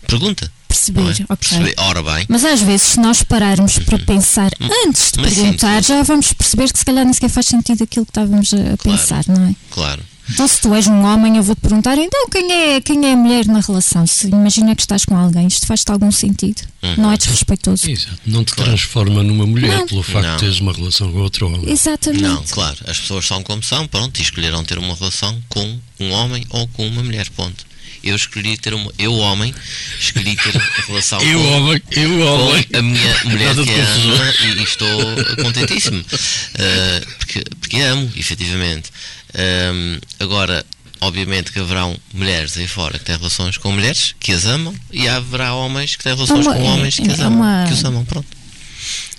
[0.08, 0.52] pergunta.
[0.68, 1.36] Perceber, é?
[1.36, 1.74] Perceber.
[1.78, 4.52] Ora bem, Mas às vezes, se nós pararmos para pensar
[4.86, 5.26] antes de Uhum.
[5.26, 5.94] Mas sim, perguntar, sim.
[5.94, 8.78] já vamos perceber que se calhar nem sequer faz sentido aquilo que estávamos a a
[8.78, 9.56] pensar, não é?
[9.70, 10.02] claro.
[10.34, 13.16] Então, se tu és um homem, eu vou-te perguntar, então quem é, quem é a
[13.18, 14.06] mulher na relação?
[14.08, 16.62] Se imagina que estás com alguém, isto faz-te algum sentido?
[16.84, 16.96] Uhum.
[16.98, 17.90] Não é desrespeitoso?
[17.90, 18.18] Exato.
[18.26, 19.88] Não te transforma numa mulher Não.
[19.88, 20.34] pelo facto Não.
[20.36, 21.70] de teres uma relação com outro homem.
[21.70, 22.24] Exatamente.
[22.24, 22.78] Não, claro.
[22.88, 26.68] As pessoas são como são, pronto, e escolheram ter uma relação com um homem ou
[26.70, 27.71] com uma mulher, ponto.
[28.04, 28.92] Eu escolhi ter uma.
[28.98, 29.54] Eu, homem,
[30.00, 32.66] escolhi ter a relação Eu, com, homem, eu, homem.
[32.74, 34.12] a minha mulher Nada que é a confusão.
[34.14, 36.04] Ana e, e estou contentíssimo.
[36.60, 38.90] Ah, porque, porque amo, efetivamente.
[39.34, 40.66] Ahm, agora,
[41.00, 45.08] obviamente que haverão mulheres aí fora que têm relações com mulheres que as amam e
[45.08, 47.40] haverá homens que têm relações uma- com homens que é- as é amam.
[47.40, 48.28] uma- Que os amam, pronto.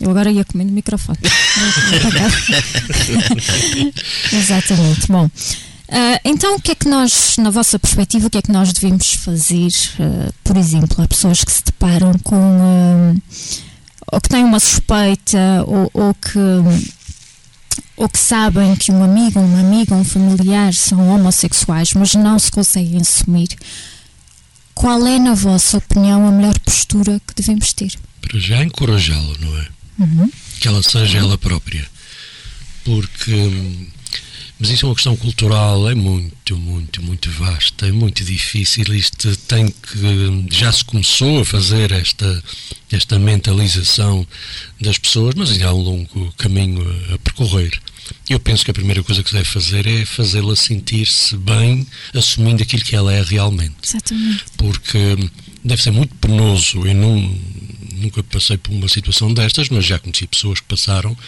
[0.01, 1.19] Eu agora ia comer no microfone.
[4.33, 5.07] Exatamente.
[5.09, 5.31] Bom,
[5.93, 8.73] ah, então o que é que nós, na vossa perspectiva, o que é que nós
[8.73, 9.69] devemos fazer?
[10.01, 12.35] ah, por exemplo, há pessoas que se deparam com.
[12.35, 13.15] ah,
[14.11, 16.39] ou que têm uma suspeita, ou, ou que.
[17.95, 22.51] Ou que sabem que um amigo, uma amiga, um familiar são homossexuais, mas não se
[22.51, 23.49] conseguem assumir.
[24.75, 27.93] Qual é, na vossa opinião, a melhor postura que devemos ter?
[28.23, 29.67] Para já encorajá-la, não é?
[30.59, 31.87] Que ela seja ela própria.
[32.83, 33.91] Porque.
[34.63, 38.95] Mas isso é uma questão cultural, é muito, muito, muito vasta, é muito difícil.
[38.95, 40.57] Isto tem que.
[40.57, 42.45] Já se começou a fazer esta,
[42.89, 44.25] esta mentalização
[44.81, 47.77] das pessoas, mas ainda há um longo caminho a, a percorrer.
[48.31, 52.63] Eu penso que a primeira coisa que se deve fazer é fazê-la sentir-se bem, assumindo
[52.63, 54.45] aquilo que ela é realmente Exatamente.
[54.57, 55.29] porque
[55.65, 56.87] deve ser muito penoso.
[56.87, 57.37] Eu não,
[57.95, 61.19] nunca passei por uma situação destas, mas já conheci pessoas que passaram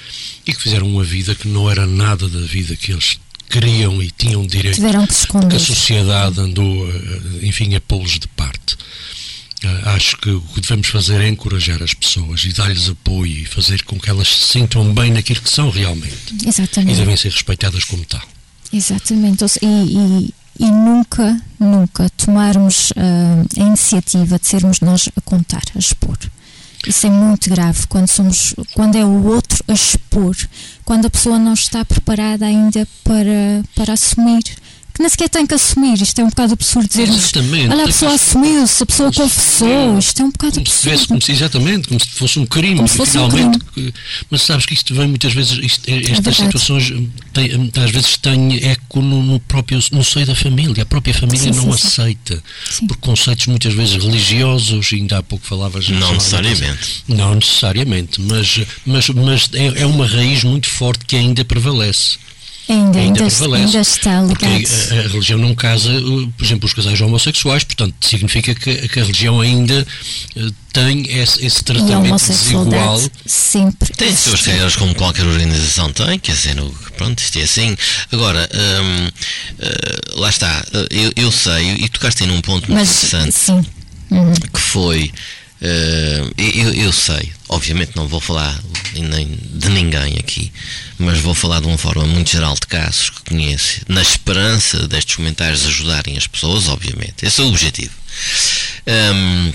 [0.47, 3.18] e que fizeram uma vida que não era nada da vida que eles
[3.50, 4.76] queriam e tinham direito.
[4.76, 5.14] Tiveram que
[5.48, 8.76] Que a sociedade andou, eh, enfim, a pô-los de parte.
[9.64, 13.44] Ah, Acho que o que devemos fazer é encorajar as pessoas e dar-lhes apoio e
[13.46, 16.35] fazer com que elas se sintam bem naquilo que são realmente.
[16.44, 16.96] E Exatamente.
[16.98, 18.22] devem ser respeitadas como tal.
[18.72, 19.44] Exatamente.
[19.62, 25.78] E, e- e nunca, nunca tomarmos ah, a iniciativa de sermos nós a contar, a
[25.78, 26.16] expor.
[26.87, 27.87] Isso é muito grave.
[27.87, 30.37] Quando somos, quando é o outro a expor,
[30.85, 34.44] quando a pessoa não está preparada ainda para, para assumir,
[34.94, 36.00] que nem sequer tem que assumir.
[36.00, 37.16] Isto é um bocado absurdo dizermos.
[37.16, 37.68] Exatamente.
[37.72, 39.98] Olha, a pessoa assumiu-se, a pessoa confessou.
[39.98, 40.80] Isto é um bocado como se absurdo.
[40.92, 43.92] tivesse, como se, exatamente, como se fosse um crime, Como se fosse um que-
[44.30, 46.37] Mas sabes que isto vem muitas vezes, isto- estas verdade.
[46.37, 46.92] situações
[47.33, 50.85] têm- às vezes têm eco no, no próprio, no seio da família.
[50.85, 52.42] A própria família Sim, não sim, aceita.
[52.70, 52.87] Sim.
[52.87, 57.04] Por conceitos muitas vezes religiosos, ainda há pouco falavas Não necessariamente.
[57.09, 62.16] Não necessariamente, mas, mas, mas é, é uma raiz muito forte que ainda prevalece.
[62.66, 63.64] Ainda, ainda ainda, prevalece.
[63.64, 64.92] ainda está Porque ligado.
[64.92, 65.90] a, a religião não casa,
[66.37, 69.87] por exemplo, os casais homossexuais, portanto, significa que, que a religião ainda
[70.37, 73.00] uh, tem esse, esse tratamento desigual.
[73.27, 73.92] sempre.
[73.94, 76.57] Tem as suas regras como qualquer organização tem, quer dizer,
[76.96, 77.77] pronto, isto é assim.
[78.11, 79.09] Agora, hum,
[79.61, 83.33] eh, lá está, eh, eu, eu sei, e tocaste aí num ponto muito Mas, interessante,
[83.35, 83.64] sim.
[84.11, 84.33] Uhum.
[84.53, 85.12] que foi, eh,
[85.61, 88.59] eu, eu sei, obviamente não vou falar
[88.95, 90.53] nem de ninguém aqui,
[90.99, 95.17] mas vou falar de uma forma muito geral de casos que conheço, na esperança destes
[95.17, 97.93] comentários ajudarem as pessoas, obviamente, esse é o objetivo.
[98.87, 99.53] Hum,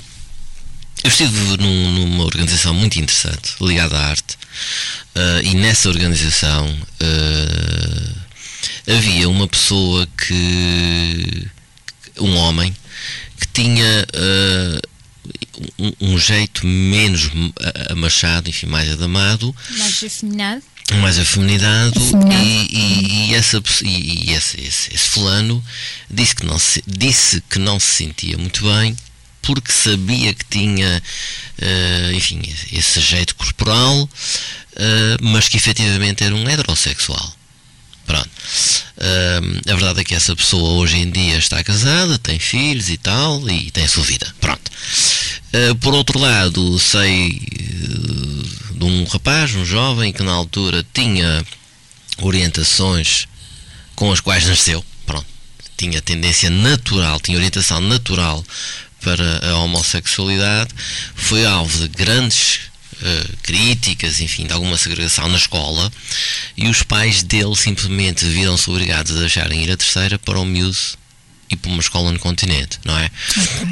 [1.04, 4.36] eu estive num- numa organização muito interessante, ligada à arte,
[5.14, 8.12] eh, e nessa organização eh,
[8.96, 11.46] havia uma pessoa que.
[12.18, 12.74] um homem
[13.40, 14.80] que tinha eh,
[15.78, 17.30] um, um jeito menos
[17.88, 20.62] a- amachado, enfim, mais adamado, Mais afeminado.
[21.00, 21.98] mais afeminado.
[22.00, 22.42] Afeminado.
[22.44, 25.62] e, e- e essa, e, e esse, esse, esse fulano
[26.10, 28.96] disse que, não se, disse que não se sentia muito bem
[29.42, 31.02] porque sabia que tinha
[31.58, 34.08] eh, enfim, esse jeito corporal
[34.76, 37.34] eh, mas que efetivamente era um heterossexual.
[38.06, 38.28] Pronto.
[38.98, 42.96] Eh, a verdade é que essa pessoa hoje em dia está casada, tem filhos e
[42.98, 44.59] tal e tem a sua vida, pronto
[45.52, 51.44] eh, por outro lado sei eh, de um rapaz, um jovem que na altura tinha
[52.18, 53.26] orientações
[53.94, 55.26] com as quais nasceu, pronto,
[55.76, 58.44] tinha tendência natural, tinha orientação natural
[59.00, 60.70] para a homossexualidade,
[61.14, 62.60] foi alvo de grandes
[63.02, 65.90] eh, críticas, enfim, de alguma segregação na escola,
[66.56, 70.76] e os pais dele simplesmente viram-se obrigados a deixarem ir a terceira para o miúdo
[71.48, 73.10] e para uma escola no continente, não é?
[73.36, 73.68] Ok.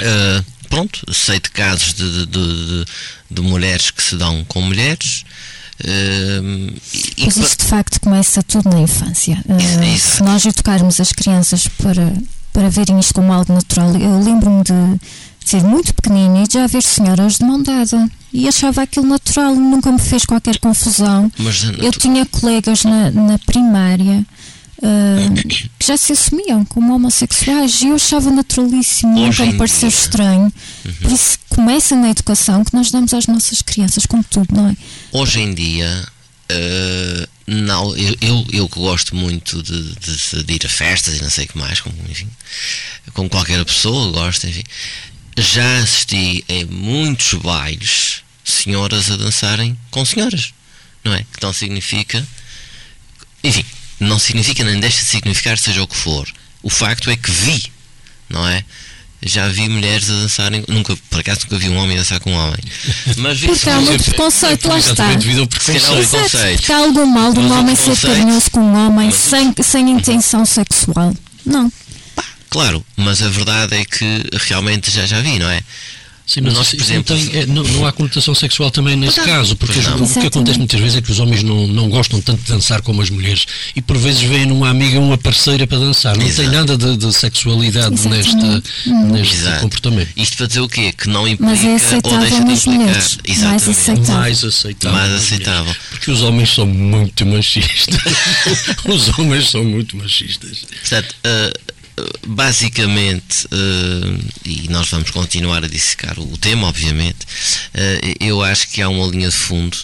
[0.00, 2.84] Uh, pronto, sei de casos de, de, de-
[3.30, 5.24] de- mulheres que se dão com mulheres.
[5.80, 6.74] uh,
[7.16, 9.42] e, Mas isso de facto começa tudo na infância.
[9.46, 12.12] Uh, se nós educarmos as crianças para,
[12.52, 15.00] para verem isto como algo natural, eu lembro-me de
[15.44, 19.92] ser muito pequenina e já ver senhoras de mão dada e achava aquilo natural, nunca
[19.92, 21.30] me fez qualquer confusão.
[21.38, 24.24] mas a Eu natu- tinha colegas na, na primária
[24.78, 29.98] uh, que já se assumiam como homossexuais e eu achava naturalíssimo, nunca me pareceu dia.
[29.98, 30.04] Uhum.
[30.04, 30.52] estranho.
[31.00, 34.76] Por isso começa na educação que nós damos às nossas crianças, como tudo, não é?
[35.12, 36.06] hoje em dia,
[36.50, 41.22] uh, não, eu, eu, eu que gosto muito de, de- de ir a festas e
[41.22, 42.28] não sei o que mais, como, enfim,
[43.12, 44.64] como qualquer pessoa gosta, enfim,
[45.36, 50.52] já assisti em muitos bailes senhoras a dançarem com senhoras,
[51.04, 51.18] não é?
[51.32, 52.26] Que não significa,
[53.42, 53.64] enfim,
[54.04, 56.28] não significa nem deixa de significar seja o que for.
[56.62, 57.62] O facto é que vi,
[58.28, 58.64] não é?
[59.26, 62.36] Já vi mulheres a dançarem, nunca, por acaso nunca vi um homem dançar com um
[62.36, 62.58] homem.
[63.16, 65.06] Mas vi Porque há muito preconceito, lá está.
[66.58, 70.44] Porque há algum mal de um homem ser carinhoso com um homem sem, sem intenção
[70.44, 71.14] sexual.
[71.44, 71.72] Não.
[72.50, 75.60] Claro, mas a verdade é que realmente já já vi, não é?
[76.34, 78.68] Sim, mas Nós, isso- por isso exemplo, não, tem- é, não, não há conotação sexual
[78.70, 79.26] também nesse não.
[79.26, 80.26] caso, porque o que Exatamente.
[80.26, 83.08] acontece muitas vezes é que os homens não, não gostam tanto de dançar como as
[83.08, 86.14] mulheres e por vezes veem numa amiga uma parceira para dançar.
[86.16, 86.50] Não tem Exato.
[86.50, 88.72] nada de, de sexualidade Exatamente.
[89.12, 89.60] neste Exato.
[89.60, 90.08] comportamento.
[90.16, 90.92] Isto para dizer o quê?
[90.92, 92.74] Que não implica Mas é ou deixa aceitável de implicar.
[92.74, 93.18] mulheres.
[93.24, 93.70] Mais Exatamente.
[93.70, 94.14] aceitável.
[94.14, 94.98] Mais aceitável.
[94.98, 95.76] Mais aceitável.
[95.90, 97.94] Porque os homens são muito machistas.
[98.86, 100.64] os homens são muito machistas.
[100.80, 101.72] Portanto, ah, ah,
[102.26, 107.26] basicamente, ah, e nós vamos continuar a dissecar o tema, obviamente,
[107.74, 109.76] ah, eu acho que há uma linha de fundo,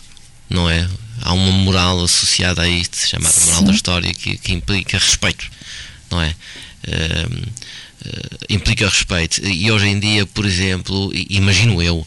[0.48, 0.88] não é?
[1.22, 3.66] Há uma moral associada a isto, chamada moral Sim.
[3.66, 5.50] da história, que, que implica respeito,
[6.10, 6.34] não é?
[6.88, 7.28] Ah,
[8.48, 9.46] implica respeito.
[9.46, 12.06] E hoje em dia, por exemplo, imagino eu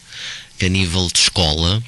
[0.58, 1.82] que a nível de escola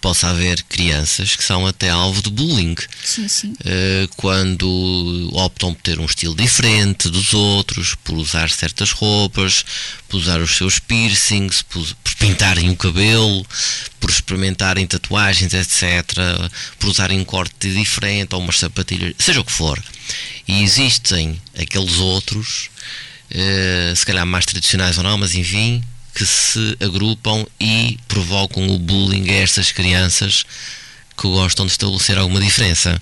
[0.00, 2.74] possa haver crianças que são até alvo de bullying.
[3.02, 3.52] Sim, sim.
[3.52, 9.64] Uh, quando optam por ter um estilo diferente dos outros, por usar certas roupas,
[10.08, 13.46] por usar os seus piercings, por, por pintarem o cabelo,
[14.00, 16.16] por experimentarem tatuagens, etc.,
[16.78, 19.82] por usarem um corte diferente ou umas sapatilhas, seja o que for.
[20.48, 22.70] E existem aqueles outros,
[23.30, 25.82] uh, se calhar mais tradicionais ou não, mas enfim,
[26.14, 30.44] que se agrupam e provocam o bullying a estas crianças
[31.16, 33.00] que gostam de estabelecer alguma diferença.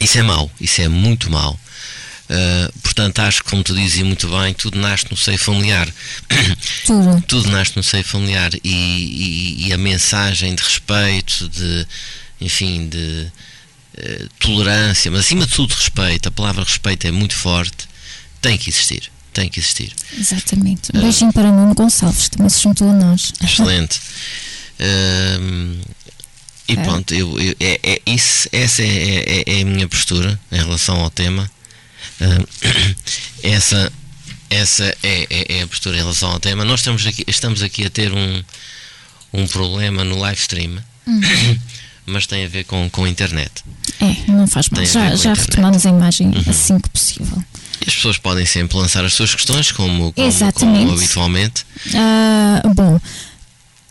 [0.00, 1.58] Isso é mau, isso é muito mau.
[2.30, 5.92] Uh, portanto, acho que, como tu dizia muito bem, tudo nasce no seio familiar.
[6.86, 7.22] Tudo.
[7.26, 11.86] tudo nasce no seio familiar e, e, e, a mensagem de respeito, de,
[12.40, 13.32] enfim, de
[13.98, 17.88] uh, tolerância, mas acima de tudo respeito, a palavra respeito é muito forte,
[18.40, 19.10] tem que existir.
[19.32, 19.92] Tem que existir.
[20.18, 20.90] Exatamente.
[20.94, 23.32] Um beijinho uh, para Nuno Gonçalves, também se juntou a nós.
[23.42, 24.00] Excelente.
[26.68, 30.58] e pronto, eu, eu, é, é, isso, essa é, é, é a minha postura em
[30.58, 31.50] relação ao tema
[33.42, 33.92] essa
[34.48, 36.64] essa é, é, é, a postura em relação ao tema.
[36.64, 38.42] Nós estamos aqui, estamos aqui a ter um,
[39.32, 40.76] um problema no live stream,
[41.06, 41.58] uhum.
[42.04, 43.62] mas tem a ver com, com a internet.
[44.00, 44.84] É, não faz mal.
[44.84, 46.44] Já, já retomamos a imagem uhum.
[46.48, 47.44] assim que possível.
[47.80, 51.64] E as pessoas podem sempre lançar as suas questões, como, como, como habitualmente.
[51.86, 53.00] Uh, bom,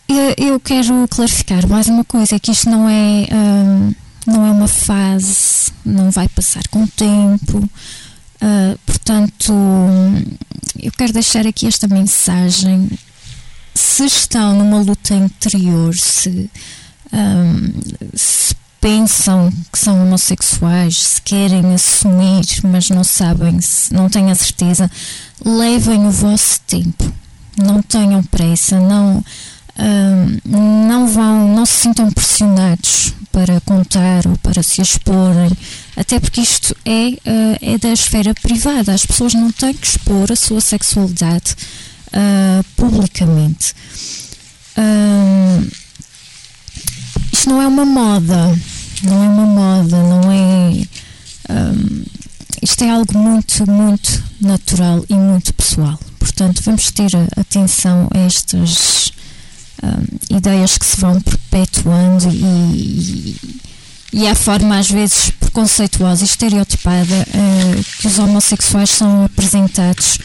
[0.08, 3.96] eu, eu, quero clarificar mais uma coisa: é que isto não é, uh,
[4.28, 7.58] não é uma fase, não vai passar com o tempo.
[8.42, 9.54] Uh, portanto,
[10.82, 12.90] eu quero deixar aqui esta mensagem.
[13.76, 16.50] Se estão numa luta interior, se,
[17.14, 17.74] um,
[18.14, 23.60] se pensam que são homossexuais, se querem assumir, mas não sabem,
[23.92, 24.90] não têm a certeza,
[25.44, 27.12] levem o vosso tempo.
[27.58, 29.24] Não tenham pressa, não,
[29.78, 35.52] um, não vão, não se sintam pressionados para contar ou para se exporem
[36.00, 40.32] até porque isto é, uh, é da esfera privada, as pessoas não têm que expor
[40.32, 41.58] a sua sexualidade
[42.08, 43.76] uh, publicamente.
[44.78, 45.68] Uh,
[47.40, 48.60] isto não é uma moda,
[49.02, 50.86] não é uma moda, não é.
[51.50, 52.04] Um,
[52.62, 55.98] isto é algo muito, muito natural e muito pessoal.
[56.20, 59.14] Portanto, vamos ter atenção a estas
[59.82, 63.60] um, ideias que se vão perpetuando e, e
[64.12, 70.18] e a forma às vezes preconceituosa e estereotipada uh, que os homossexuais são apresentados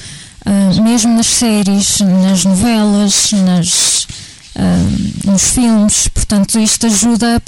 [0.47, 4.04] uh, mesmo nas séries, nas novelas, nas,
[4.57, 6.09] uh, nos filmes.
[6.09, 7.43] Portanto, isto ajuda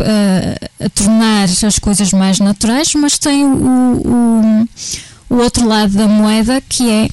[0.80, 4.68] a tornar as coisas mais naturais, mas tem o, o,
[5.30, 7.08] o outro lado da moeda que é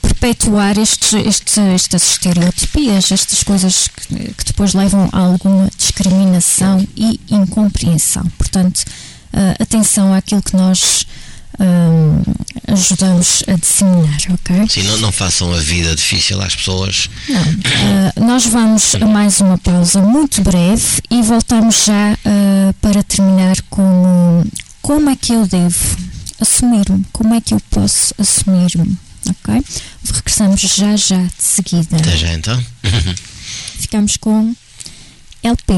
[0.00, 7.20] perpetuar estes, estes, estas estereotipias, estas coisas que, que, depois levam a alguma discriminação e
[7.28, 8.24] incompreensão.
[8.38, 8.84] Portanto,
[9.32, 11.06] uh, atenção àquilo que nós
[11.58, 14.68] uh, ajudamos a disseminar, ok?
[14.68, 17.08] Sim, não, não façam a vida difícil às pessoas.
[17.28, 17.42] Não.
[17.42, 22.16] Uh, nós vamos a mais uma pausa muito breve e voltamos já
[22.80, 24.44] para terminar com
[24.80, 25.96] como é que eu devo
[26.40, 28.96] assumir-me, como é que eu posso assumir-me
[29.30, 29.64] ok?
[30.12, 31.96] Regressamos já já de seguida.
[31.96, 32.64] Até já então.
[33.78, 34.54] Ficamos com
[35.42, 35.74] LP.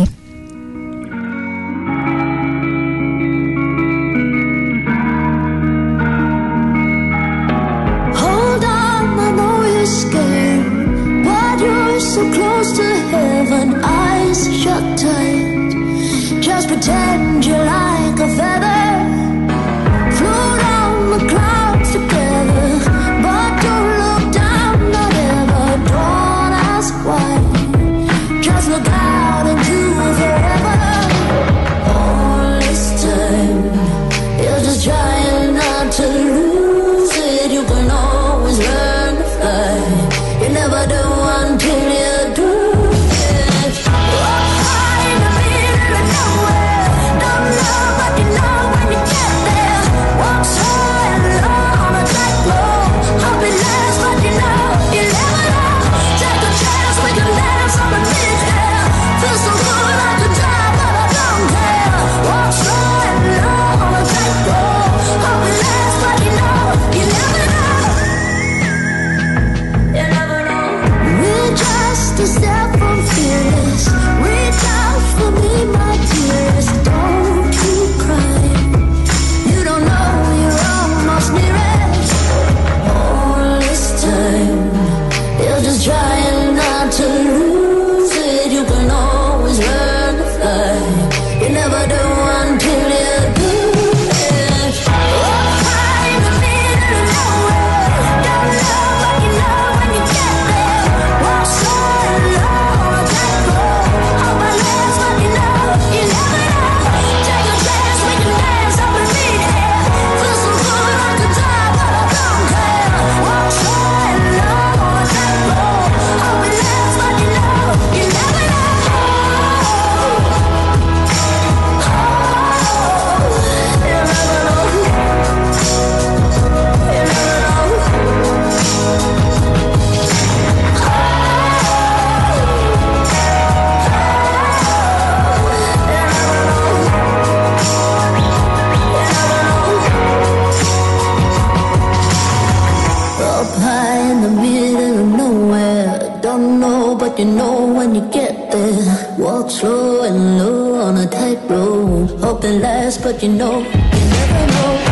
[147.05, 149.17] But you know when you get there.
[149.19, 152.09] Walk slow and low on a tight road.
[152.21, 154.84] Hope it lasts, but you know, you never know.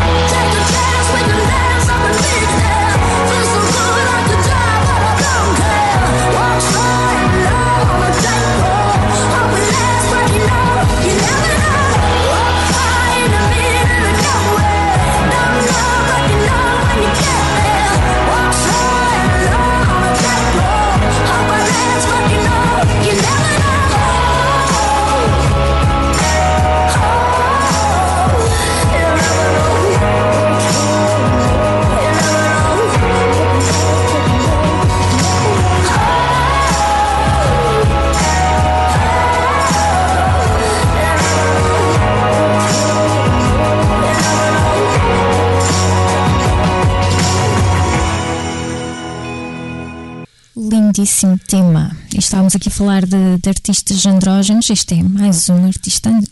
[51.02, 51.96] Lindíssimo tema.
[52.16, 54.70] Estávamos aqui a falar de, de artistas andrógenos.
[54.70, 56.22] Este é mais um artista and-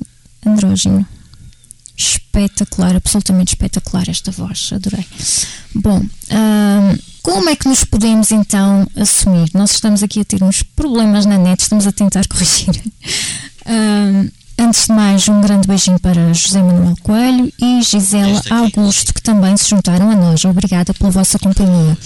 [0.47, 1.05] andrógeno.
[1.97, 5.05] Espetacular, absolutamente espetacular esta voz, adorei.
[5.75, 6.01] Bom,
[7.21, 9.51] como é que nos podemos então assumir?
[9.55, 12.81] Nós estamos aqui a ter uns problemas na net, estamos a tentar corrigir.
[14.57, 18.41] Antes de mais, um grande beijinho para José Manuel Coelho e Gisela.
[18.51, 20.45] Augusto, que também se juntaram a nós.
[20.45, 21.99] Obrigada pela vossa companhia.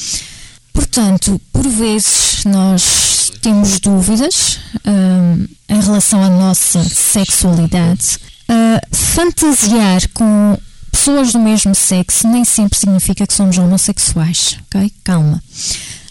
[0.75, 8.18] Portanto, por vezes nós temos dúvidas hum, em relação à nossa sexualidade.
[8.49, 10.59] Ah, fantasiar com
[10.91, 14.93] pessoas do mesmo sexo nem sempre significa que somos homossexuais, ok?
[15.05, 15.43] Calma.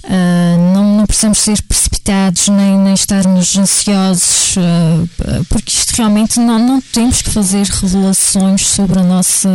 [0.06, 6.58] Ah, não, não precisamos ser precipitados nem, nem estarmos ansiosos, ah, porque isto realmente não,
[6.58, 9.50] não temos que fazer revelações sobre a nossa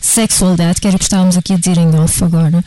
[0.00, 2.64] sexualidade, que era o que estávamos aqui a dizer em off agora.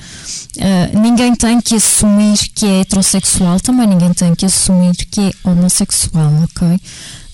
[0.57, 5.31] Uh, ninguém tem que assumir que é heterossexual, também ninguém tem que assumir que é
[5.43, 6.67] homossexual, ok?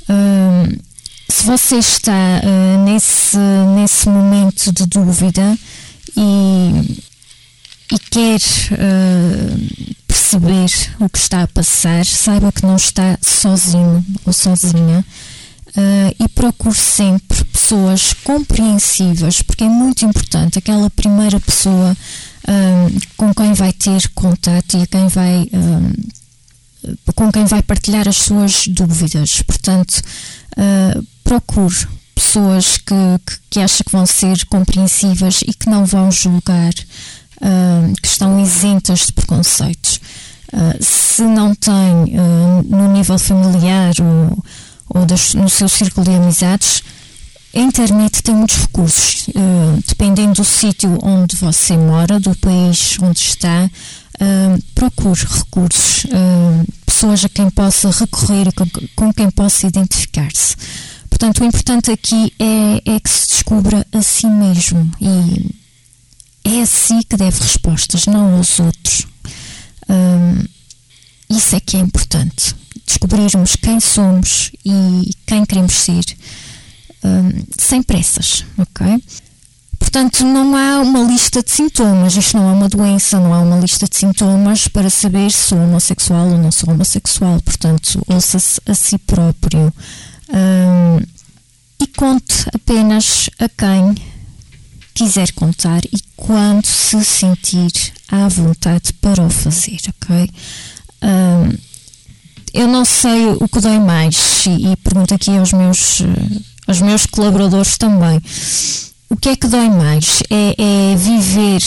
[0.10, 0.80] Uh,
[1.28, 3.38] se você está uh, nesse,
[3.76, 5.58] nesse momento de dúvida
[6.18, 7.00] e,
[7.94, 8.40] e quer
[10.08, 10.70] perceber
[11.00, 15.04] o que está a passar, saiba que não está sozinho ou sozinha.
[15.78, 23.32] Uh, e procure sempre pessoas compreensivas, porque é muito importante aquela primeira pessoa uh, com
[23.32, 29.44] quem vai ter contato e quem vai, uh, com quem vai partilhar as suas dúvidas.
[29.44, 30.02] Portanto,
[31.24, 32.96] procure pessoas que,
[33.26, 39.06] que, que acha que vão ser compreensivas e que não vão julgar, que estão isentas
[39.06, 40.02] de preconceitos.
[40.82, 42.18] se não tem
[42.66, 44.44] no nível familiar ou
[44.90, 46.84] ou das, no seu círculo de amizades,
[47.56, 49.28] a internet tem muitos recursos.
[49.30, 56.74] Uh, dependendo do sítio onde você mora, do país onde está, uh, procure recursos, uh,
[56.86, 58.66] pessoas a quem possa recorrer com,
[58.96, 60.56] com quem possa identificar-se.
[61.10, 65.56] Portanto, o importante aqui é, é, que se descubra a si mesmo e
[66.46, 69.08] é a si que deve respostas, não aos outros.
[71.30, 72.56] isso é que é importante
[72.90, 76.04] descobrirmos quem somos e quem queremos ser
[77.04, 79.02] um, sem pressas, ok?
[79.78, 83.58] Portanto, não há uma lista de sintomas, isto não é uma doença, não há uma
[83.60, 87.42] lista de sintomas para saber se sou homossexual ou não sou homossexual.
[87.42, 89.74] Portanto, ouça-se a si próprio
[90.30, 91.00] um,
[91.80, 93.96] e conte apenas a quem
[94.94, 97.72] quiser contar e quando se sentir
[98.10, 100.30] à vontade para o fazer, ok?
[101.02, 101.69] Um,
[102.54, 106.02] eu não sei o que dói mais e, e pergunto aqui aos meus,
[106.68, 108.22] aos meus colaboradores também.
[109.10, 110.22] O que é que dói mais?
[110.30, 111.62] É, é viver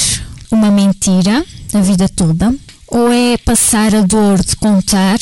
[0.50, 2.54] uma mentira a vida toda
[2.86, 5.18] ou é passar a dor de contar,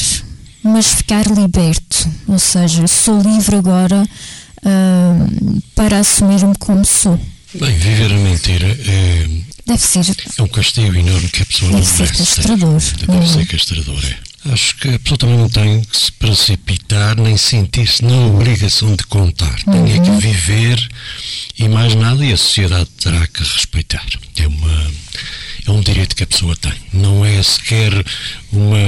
[0.62, 2.08] mas ficar liberto?
[2.26, 7.18] Ou seja, sou livre agora uh, para assumir-me como sou.
[7.54, 9.28] Bem, viver a mentira é,
[9.66, 10.04] deve ser,
[10.38, 12.18] é um castigo enorme que a pessoa deve não ser merece.
[12.18, 12.80] castrador.
[13.06, 14.29] Deve ser castrador, é.
[14.46, 19.04] Acho que a pessoa também não tem que se precipitar nem sentir-se na obrigação de
[19.04, 19.54] contar.
[19.64, 20.88] Tem é que viver
[21.58, 24.04] e mais nada e a sociedade terá que respeitar.
[24.36, 24.90] É, uma,
[25.66, 26.72] é um direito que a pessoa tem.
[26.92, 27.92] Não é sequer
[28.50, 28.78] uma,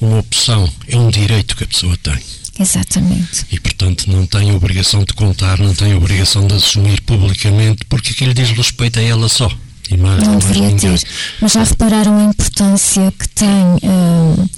[0.00, 2.18] uma opção, é um direito que a pessoa tem.
[2.58, 3.46] Exatamente.
[3.50, 8.34] E, portanto, não tem obrigação de contar, não tem obrigação de assumir publicamente, porque aquilo
[8.34, 9.50] diz respeito a ela só.
[9.96, 11.00] Não deveria ter.
[11.40, 13.48] Mas já repararam a importância que tem
[13.82, 14.50] uh,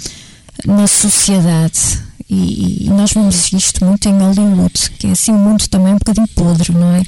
[0.66, 2.00] na sociedade
[2.32, 5.98] E, e, nós vemos isto muito em Hollywood, que é assim um mundo também um
[5.98, 7.02] bocadinho podre, não é?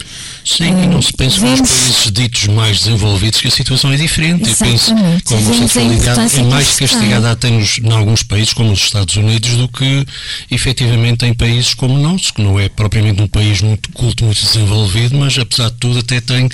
[0.45, 1.61] Sim, e não se pensa vemos...
[1.61, 4.51] nos países ditos mais desenvolvidos que a situação é diferente.
[4.51, 4.85] Exatamente.
[4.85, 8.81] Eu penso que a homossexualidade é mais castigada até nos, em alguns países, como nos
[8.81, 10.07] Estados Unidos, do que
[10.51, 14.45] efetivamente em países como o nosso, que não é propriamente um país muito culto, muito
[14.45, 16.51] desenvolvido, mas apesar de tudo até tem,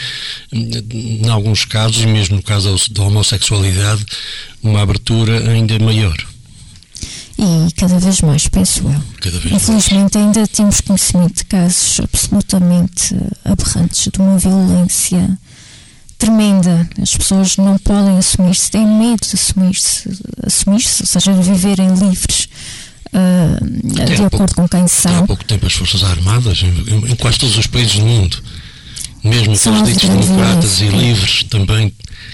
[0.53, 4.07] em alguns casos, e mesmo no caso da homossexualidade,
[4.63, 6.30] uma abertura ainda maior
[7.41, 9.03] e cada vez mais, penso eu.
[9.51, 10.27] Infelizmente mais.
[10.27, 15.39] ainda temos conhecimento de casos absolutamente aberrantes de uma violência
[16.19, 16.87] tremenda.
[17.01, 20.09] As pessoas não podem assumir-se, têm medo de assumir-se,
[20.47, 22.49] assumir-se, ou seja, de viverem livres.
[23.07, 25.25] Uh, de acordo pouco, com quem são.
[25.25, 28.37] Há pouco tempo as Forças Armadas, em, em quase todos os países do mundo,
[29.25, 31.93] mesmo aqueles ditos democratas e livres, também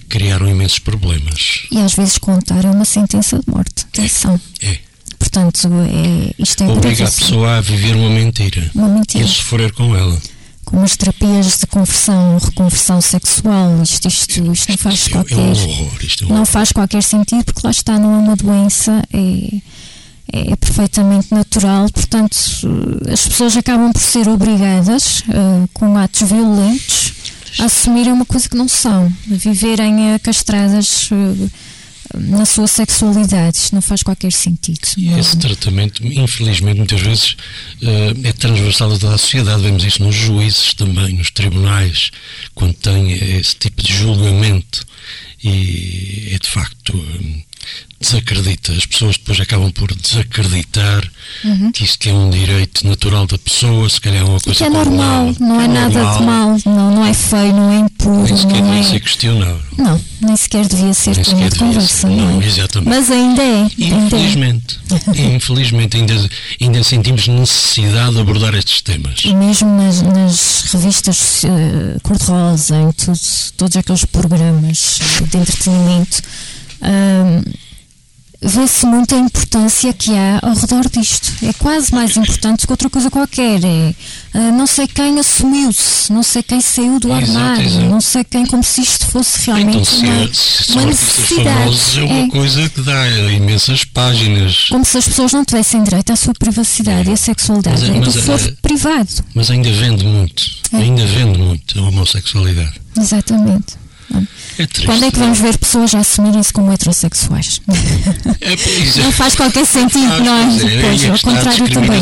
[0.08, 1.66] criaram imensos problemas.
[1.70, 3.86] E às vezes contaram uma sentença de morte.
[3.92, 4.38] Atenção.
[4.60, 4.66] É.
[4.66, 4.86] é.
[5.26, 8.70] Portanto, é, isto é Obriga a pessoa a viver uma mentira.
[8.74, 9.24] Uma mentira.
[9.24, 10.16] E a sofrer com ela.
[10.64, 15.34] Com as terapias de conversão, reconversão sexual, isto, isto, isto não faz isto qualquer.
[15.34, 18.18] É um horror, isto é um não faz qualquer sentido, porque lá está, não é
[18.18, 19.56] uma doença, é,
[20.32, 22.36] é, é perfeitamente natural, portanto,
[23.12, 27.12] as pessoas acabam por ser obrigadas, uh, com atos violentos,
[27.60, 31.10] a assumirem uma coisa que não são, a viverem uh, castradas.
[31.10, 31.50] Uh,
[32.20, 33.56] na sua sexualidade.
[33.56, 34.80] Isto não faz qualquer sentido.
[34.96, 37.36] E esse tratamento, infelizmente, muitas vezes
[37.82, 39.62] uh, é transversal a toda a sociedade.
[39.62, 42.10] Vemos isso nos juízes também, nos tribunais,
[42.54, 44.86] quando tem esse tipo de julgamento.
[45.42, 46.92] E é de facto.
[47.98, 48.72] Desacredita.
[48.72, 51.02] As pessoas depois acabam por desacreditar
[51.44, 51.72] uhum.
[51.72, 54.68] que isto é um direito natural da pessoa, se calhar é uma coisa que é
[54.68, 56.18] normal, não é, é nada normal.
[56.18, 58.26] de mal, não, não é feio, não é impuro.
[58.26, 58.82] Nem sequer não devia é...
[58.82, 59.60] ser questionável.
[59.78, 62.46] Não, nem sequer devia ser tema de conversa, não, não é?
[62.46, 62.88] Exatamente.
[62.88, 63.66] Mas ainda é.
[63.78, 65.34] Infelizmente, ainda é.
[65.36, 69.20] infelizmente ainda, ainda sentimos necessidade de abordar estes temas.
[69.24, 73.18] E mesmo nas, nas revistas uh, cor-de-rosa, em tudo,
[73.56, 74.98] todos aqueles programas
[75.30, 76.22] de entretenimento,
[76.80, 77.25] uh,
[78.56, 81.30] vê-se muita importância que há ao redor disto.
[81.44, 83.62] É quase mais importante que outra coisa qualquer.
[83.62, 83.94] É
[84.34, 87.90] uh, não sei quem assumiu-se, não sei quem saiu do armário, exato, exato.
[87.90, 92.00] não sei quem, como se isto fosse realmente então, se uma, é, se uma necessidade.
[92.00, 94.68] É uma é, coisa que dá imensas páginas.
[94.70, 97.10] Como se as pessoas não tivessem direito à sua privacidade é.
[97.10, 97.80] e à sexualidade.
[97.90, 99.24] Mas, é, mas, é do privado.
[99.34, 100.42] Mas ainda vende muito.
[100.72, 100.78] É.
[100.78, 102.80] Ainda vende muito a homossexualidade.
[102.98, 103.85] Exatamente.
[104.58, 107.60] É Quando é que vamos ver pessoas a assumirem-se como heterossexuais?
[108.40, 110.42] É, não faz qualquer sentido, ah, não é?
[110.42, 112.00] é pois, ao contrário também.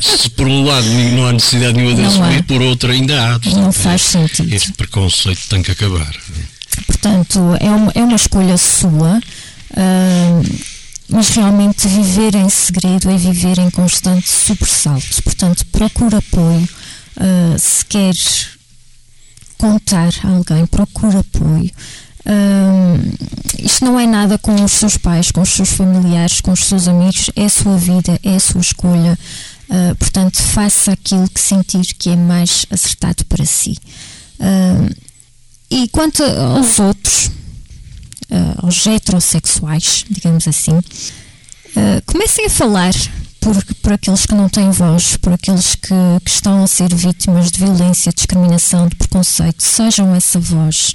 [0.00, 2.42] Se por um lado não há necessidade nenhuma de não assumir, há.
[2.42, 3.38] por outro ainda há.
[3.50, 4.52] Não faz sentido.
[4.52, 6.12] Este preconceito tem que acabar.
[6.86, 9.20] Portanto, é uma, é uma escolha sua.
[9.70, 10.76] Uh,
[11.08, 15.22] mas realmente viver em segredo é viver em constante sobressalto.
[15.22, 16.68] Portanto, procura apoio.
[17.16, 18.55] Uh, se queres
[19.58, 21.70] contar a alguém, procura apoio.
[22.26, 26.64] Um, isto não é nada com os seus pais, com os seus familiares, com os
[26.64, 29.16] seus amigos, é a sua vida, é a sua escolha.
[29.68, 33.76] Uh, portanto, faça aquilo que sentir que é mais acertado para si.
[34.40, 34.94] Uh,
[35.70, 37.26] e quanto aos outros,
[38.30, 40.80] uh, aos heterossexuais, digamos assim,
[42.06, 42.94] comecem a falar
[43.46, 45.94] por, por aqueles que não têm voz, por aqueles que,
[46.24, 50.94] que estão a ser vítimas de violência, discriminação, de preconceito, sejam essa voz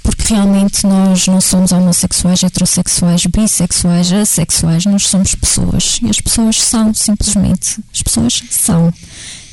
[0.00, 5.98] porque realmente nós não somos homossexuais, heterossexuais, bissexuais, assexuais, nós somos pessoas.
[6.02, 7.78] E as pessoas são, simplesmente.
[7.92, 8.94] As pessoas são.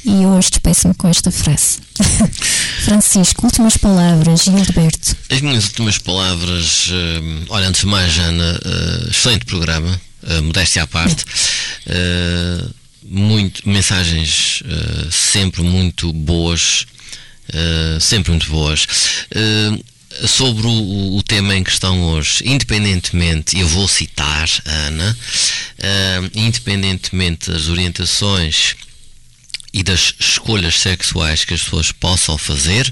[0.05, 1.79] E hoje despeço-me com esta frase.
[2.85, 5.17] Francisco, últimas palavras, e Gilberto.
[5.29, 10.87] As minhas últimas palavras, uh, olha, de mais, Ana, uh, excelente programa uh, modéstia à
[10.87, 16.87] parte, uh, muito, mensagens uh, sempre muito boas,
[18.01, 18.87] sempre muito boas.
[20.27, 25.17] sobre o, o, tema em questão hoje, independentemente, eu vou citar a Ana,
[26.33, 28.75] independentemente das orientações
[29.71, 32.91] e das escolhas sexuais que as pessoas possam fazer,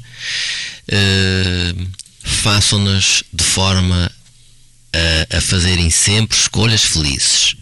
[2.24, 4.12] façam-nas de forma
[4.94, 7.56] a, a fazerem sempre escolhas felizes.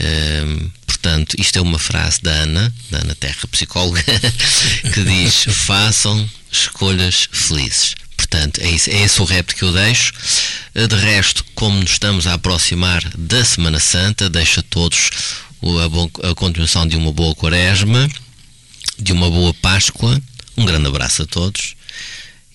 [0.00, 4.02] Um, portanto, isto é uma frase da Ana, da Ana Terra, psicóloga,
[4.92, 7.94] que diz: façam escolhas felizes.
[8.16, 10.12] Portanto, é, isso, é esse o repto que eu deixo.
[10.74, 15.10] De resto, como nos estamos a aproximar da Semana Santa, deixo a todos
[15.62, 18.08] a, a continuação de uma boa quaresma,
[18.98, 20.20] de uma boa Páscoa.
[20.56, 21.76] Um grande abraço a todos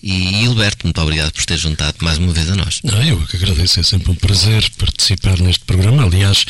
[0.02, 2.80] e Hilberto, muito obrigado por ter juntado mais uma vez a nós.
[2.82, 6.04] Não, eu que agradeço, é sempre um prazer participar neste programa.
[6.04, 6.46] Aliás,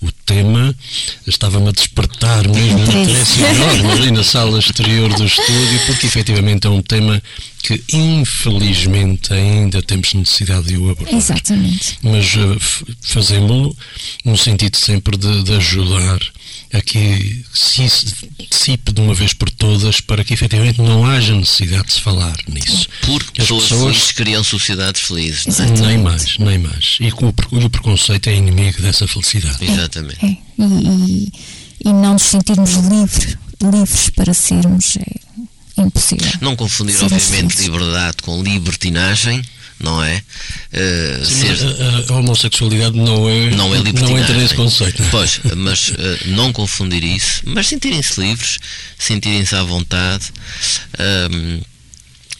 [0.00, 0.74] o tema
[1.26, 6.66] estava-me a despertar mesmo um interesse enorme ali na sala exterior do estúdio, porque efetivamente
[6.66, 7.22] é um tema
[7.66, 11.14] que infelizmente ainda temos necessidade de o abordar.
[11.14, 11.98] Exatamente.
[12.00, 12.56] Mas uh,
[13.02, 13.76] fazemos-lo
[14.24, 16.20] no sentido sempre de, de ajudar
[16.72, 17.82] a que se
[18.48, 22.36] dissipe de uma vez por todas para que efetivamente não haja necessidade de se falar
[22.46, 22.88] nisso.
[23.04, 25.46] Porque as pessoas, felizes criam sociedades felizes.
[25.46, 25.70] Não é?
[25.70, 26.98] Nem mais, nem mais.
[27.00, 29.64] E o, o preconceito é inimigo dessa felicidade.
[29.64, 30.24] Exatamente.
[30.24, 31.32] É, e, e,
[31.84, 35.25] e, não nos sentirmos livre, livres para sermos é
[35.78, 36.30] impossível.
[36.40, 39.42] Não confundir, obviamente, liberdade com libertinagem
[39.78, 40.22] não é?
[40.72, 41.66] Uh, Sim, ser...
[42.08, 45.02] a, a, homossexualidade não é, não é não entra nesse conceito.
[45.10, 45.94] Pois, mas uh,
[46.28, 48.58] não confundir isso, mas sentirem-se livres,
[48.98, 50.32] sentirem-se à vontade.
[50.98, 51.60] Um, ehm,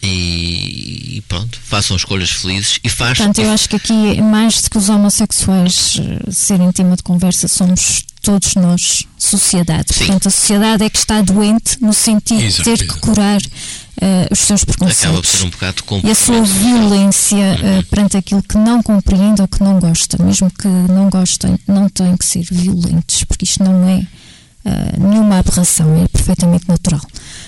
[0.03, 3.17] e, pronto, façam escolhas felizes e faz.
[3.17, 7.47] Portanto, eu acho que aqui, mais do que os homossexuais uh, serem tema de conversa,
[7.47, 9.93] somos todos nós, sociedade.
[9.93, 9.99] Sim.
[9.99, 14.27] Portanto, a sociedade é que está doente no sentido Exato, de ter que curar uh,
[14.29, 15.43] os seus preconceitos.
[15.43, 19.79] Um bocado E a sua violência uh, perante aquilo que não compreende ou que não
[19.79, 20.21] gosta.
[20.21, 25.39] Mesmo que não gostem, não têm que ser violentos, porque isto não é uh, nenhuma
[25.39, 27.01] aberração, é perfeitamente natural.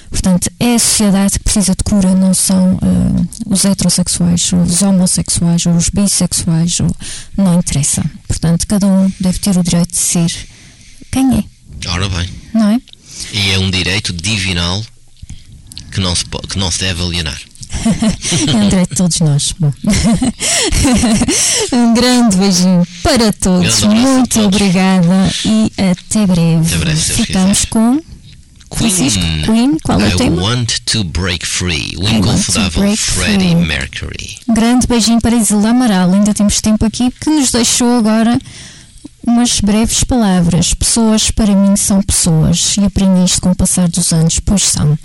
[0.09, 5.65] Portanto, é a sociedade que precisa de cura, não são uh, os heterossexuais, os homossexuais,
[5.65, 6.95] ou os bissexuais, ou,
[7.35, 8.01] não interessa.
[8.29, 10.31] Portanto, cada um deve ter o direito de ser
[11.11, 11.89] quem é.
[11.89, 12.29] Ora bem.
[12.53, 12.81] Não é?
[13.33, 14.83] E é um direito divinal
[15.91, 17.39] que não se, que não se deve alienar.
[18.47, 19.53] é um direito de todos nós.
[21.71, 23.83] Um grande beijinho para todos.
[23.83, 24.55] Muito todos.
[24.55, 26.67] obrigada e até breve.
[26.67, 28.01] Até breve Ficamos com.
[28.71, 30.41] Queen, Queen, qual é o I tema?
[30.43, 34.37] Want to Break Free, o inconfudável Freddie Mercury.
[34.47, 38.39] Um grande beijinho para Isla Amaral, ainda temos tempo aqui, que nos deixou agora
[39.29, 40.73] umas breves palavras.
[40.73, 44.97] Pessoas para mim são pessoas e aprendi isto com o passar dos anos, pois são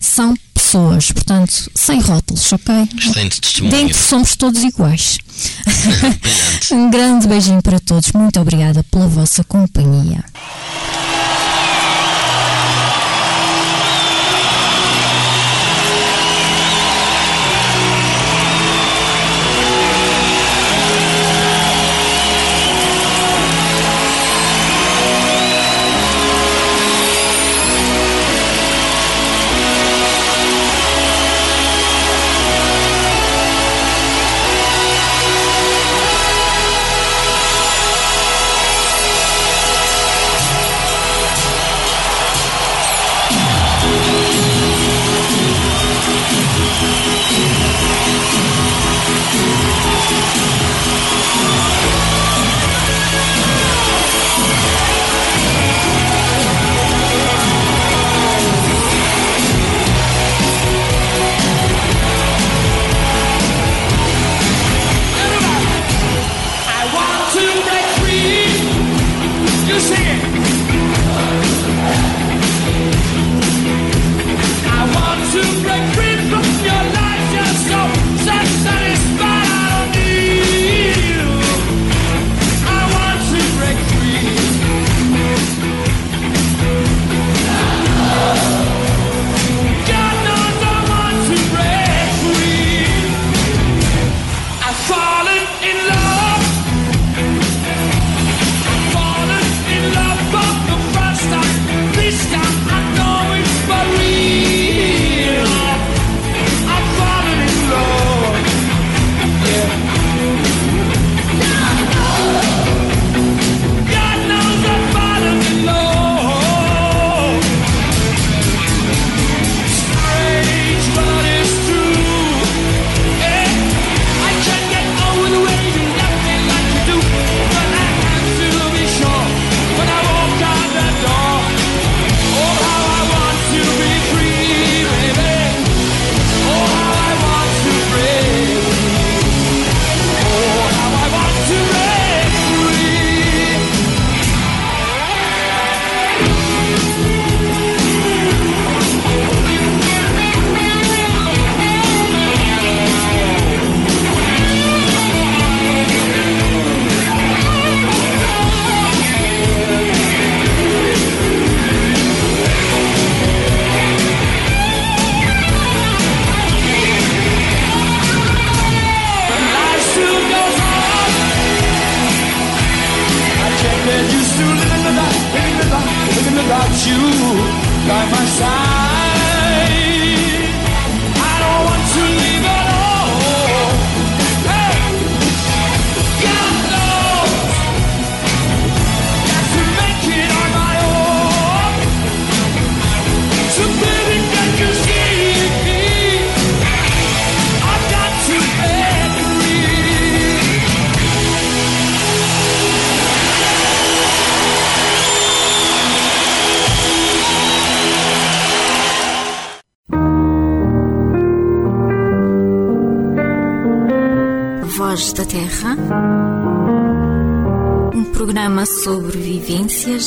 [0.00, 2.88] são pessoas, portanto, sem rótulos, ok?
[2.96, 3.76] Excelente testemunho.
[3.76, 5.18] Dentro somos todos iguais.
[6.70, 10.24] um grande beijinho para todos, muito obrigada pela vossa companhia.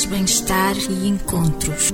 [0.06, 1.92] Bem-estar e encontros.